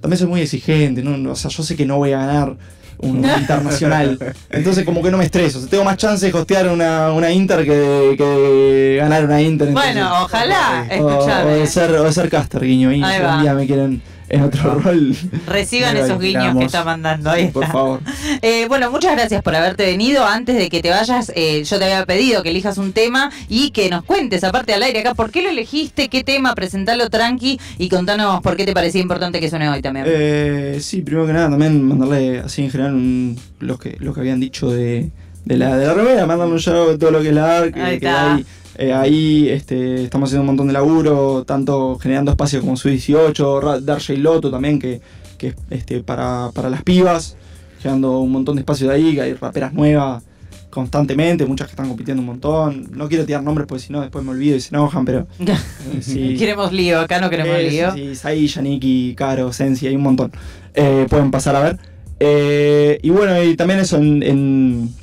[0.00, 1.30] También soy muy exigente, ¿no?
[1.32, 2.56] O sea, yo sé que no voy a ganar
[2.98, 4.18] un internacional.
[4.50, 5.58] Entonces como que no me estreso.
[5.58, 9.24] O sea, tengo más chance de hostear una, una Inter que de, que de ganar
[9.26, 9.68] una Inter.
[9.68, 11.26] entonces- Bueno, ojalá, o, o
[11.60, 12.90] de ser, o de ser caster, guiño.
[12.92, 13.02] Y si
[13.36, 15.14] un día me quieren en otro rol.
[15.46, 17.48] Reciban esos guiños que está mandando ahí.
[17.48, 18.00] Por favor.
[18.42, 20.24] Eh, bueno, muchas gracias por haberte venido.
[20.24, 23.70] Antes de que te vayas, eh, yo te había pedido que elijas un tema y
[23.72, 27.58] que nos cuentes, aparte al aire acá, por qué lo elegiste, qué tema, presentalo tranqui
[27.76, 30.06] y contanos por qué te parecía importante que suene hoy también.
[30.08, 34.20] Eh, sí, primero que nada, también mandarle así en general un, lo, que, lo que
[34.20, 35.10] habían dicho de,
[35.44, 37.76] de la, de la remera, mandarle un shout de todo lo que es la ARC,
[37.76, 38.34] Ahí que está.
[38.34, 38.46] hay,
[38.80, 43.60] eh, ahí este, estamos haciendo un montón de laburo, tanto generando espacios como Su 18,
[43.60, 45.00] Ra- Darja y Loto también, que,
[45.38, 47.36] que es este, para, para las pibas,
[47.80, 50.22] generando un montón de espacios de ahí, que hay raperas nuevas
[50.70, 52.86] constantemente, muchas que están compitiendo un montón.
[52.92, 55.54] No quiero tirar nombres porque si no después me olvido y se enojan, pero eh,
[56.00, 56.36] sí.
[56.38, 57.92] Queremos lío, acá no queremos Eh, lío.
[57.92, 60.30] Sí, sí, Sai, Yaniki, Caro, Sensi, hay un montón.
[60.74, 61.78] Eh, pueden pasar a ver.
[62.20, 64.94] Eh, y bueno, y también eso en, en,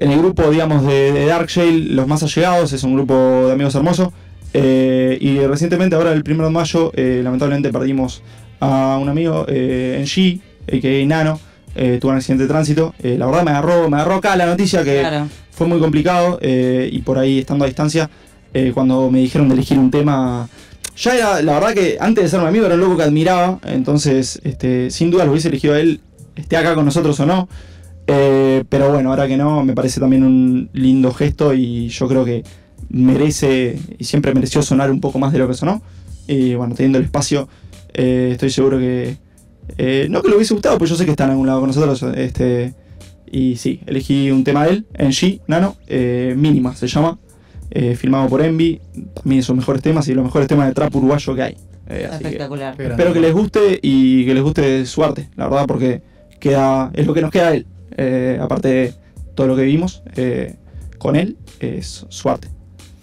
[0.00, 3.14] en el grupo, digamos, de, de Dark Shale, los más allegados, es un grupo
[3.46, 4.08] de amigos hermosos.
[4.52, 8.22] Eh, y recientemente, ahora el 1 de mayo, eh, lamentablemente perdimos
[8.60, 10.40] a un amigo eh, en G,
[10.72, 11.06] a.k.a.
[11.06, 11.40] Nano.
[11.76, 12.94] Eh, tuvo un accidente de tránsito.
[13.02, 15.26] La verdad me agarró, me agarró acá la noticia que Claro.
[15.50, 18.08] fue muy complicado y por ahí estando a distancia,
[18.74, 20.48] cuando me dijeron de elegir un tema,
[20.96, 23.58] ya era, la verdad que antes de ser mi amigo era un loco que admiraba,
[23.66, 26.00] entonces este, sin duda lo hubiese elegido a él,
[26.36, 27.48] esté acá con nosotros o no.
[28.06, 32.24] Eh, pero bueno, ahora que no, me parece también un lindo gesto y yo creo
[32.24, 32.44] que
[32.90, 35.82] merece y siempre mereció sonar un poco más de lo que sonó.
[36.26, 37.48] Y bueno, teniendo el espacio,
[37.92, 39.16] eh, estoy seguro que...
[39.78, 41.68] eh, no que le hubiese gustado, pues yo sé que está en algún lado con
[41.68, 42.02] nosotros.
[42.16, 42.74] Este,
[43.30, 47.18] y sí, elegí un tema de él, en G, Nano, eh, Mínima se llama,
[47.70, 48.80] eh, filmado por Envy,
[49.14, 51.56] también de sus mejores temas y de los mejores temas de trap uruguayo que hay.
[51.88, 52.80] Eh, que Espectacular.
[52.80, 56.00] Espero que les guste y que les guste su arte, la verdad, porque
[56.38, 57.66] queda es lo que nos queda de él.
[57.96, 58.94] Eh, aparte de
[59.34, 60.56] todo lo que vimos eh,
[60.98, 62.48] con él, es su arte.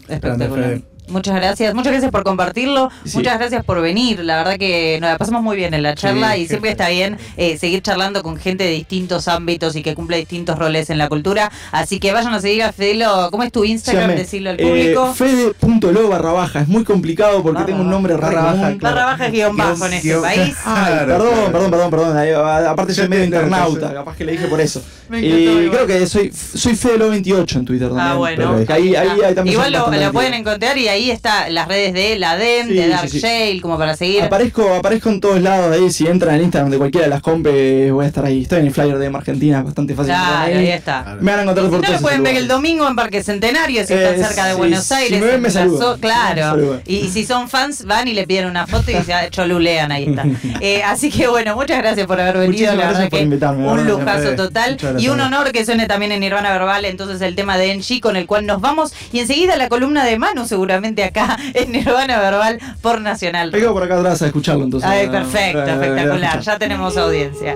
[0.07, 0.81] Espectacular.
[1.11, 3.17] Muchas gracias, muchas gracias por compartirlo, Sí.
[3.17, 6.35] muchas gracias por venir, la verdad que nos la pasamos muy bien en la charla
[6.35, 9.93] Sí, y siempre está bien eh, seguir charlando con gente de distintos ámbitos y que
[9.93, 13.51] cumple distintos roles en la cultura, así que vayan a seguir a Fedelo, ¿cómo es
[13.51, 14.11] tu Instagram?
[14.15, 15.13] Decirlo al Eh, público.
[15.13, 18.73] Fede.lo barra baja, es muy complicado porque Barra tengo un nombre re Barra baja.
[18.79, 20.55] Barra baja es guion bajo en este Guión- país.
[20.65, 21.51] Ay, perdón, claro.
[21.51, 22.67] perdón, perdón, perdón.
[22.67, 24.81] Aparte soy medio internauta, capaz que le dije por eso.
[25.11, 28.07] Me encantó, y creo que soy, soy Fedelo28 en Twitter también.
[28.07, 28.55] Ah, bueno.
[28.57, 32.17] pero ahí, ahí, ahí también Igual lo, pueden encontrar y ahí está las redes de
[32.17, 33.19] la DEM, Sí, de Dark sí.
[33.19, 34.23] Shale, como para seguir.
[34.23, 35.91] Aparezco, aparezco en todos lados ahí.
[35.91, 38.43] Si entran al Instagram de cualquiera de las compes, voy a estar ahí.
[38.43, 40.13] Estoy en el flyer de Argentina, bastante fácil.
[40.13, 41.17] Claro, ahí está.
[41.19, 43.21] Me van a encontrar Si por no, todos lo pueden ver el domingo en Parque
[43.23, 45.19] Centenario, si están Eh, cerca de Buenos si Aires.
[45.19, 45.99] me ven, en me saludan.
[45.99, 46.35] Claro.
[46.35, 46.81] Me saludan.
[46.85, 50.05] Y, y si son fans, van y le piden una foto y se cholulean, ahí
[50.09, 50.23] está.
[50.61, 52.51] Eh, así que bueno, muchas gracias por haber venido.
[52.51, 54.77] Muchísimas La verdad gracias por que un lujazo total.
[55.01, 58.15] Y un honor que suene también en Nirvana Verbal, entonces el tema de NG con
[58.15, 58.93] el cual nos vamos.
[59.11, 63.51] Y enseguida la columna de Manu, seguramente acá en Nirvana Verbal por Nacional.
[63.51, 64.89] Quedo por acá atrás a escucharlo entonces.
[64.89, 66.39] Ay, perfecto, eh, espectacular.
[66.41, 67.55] Ya tenemos audiencia.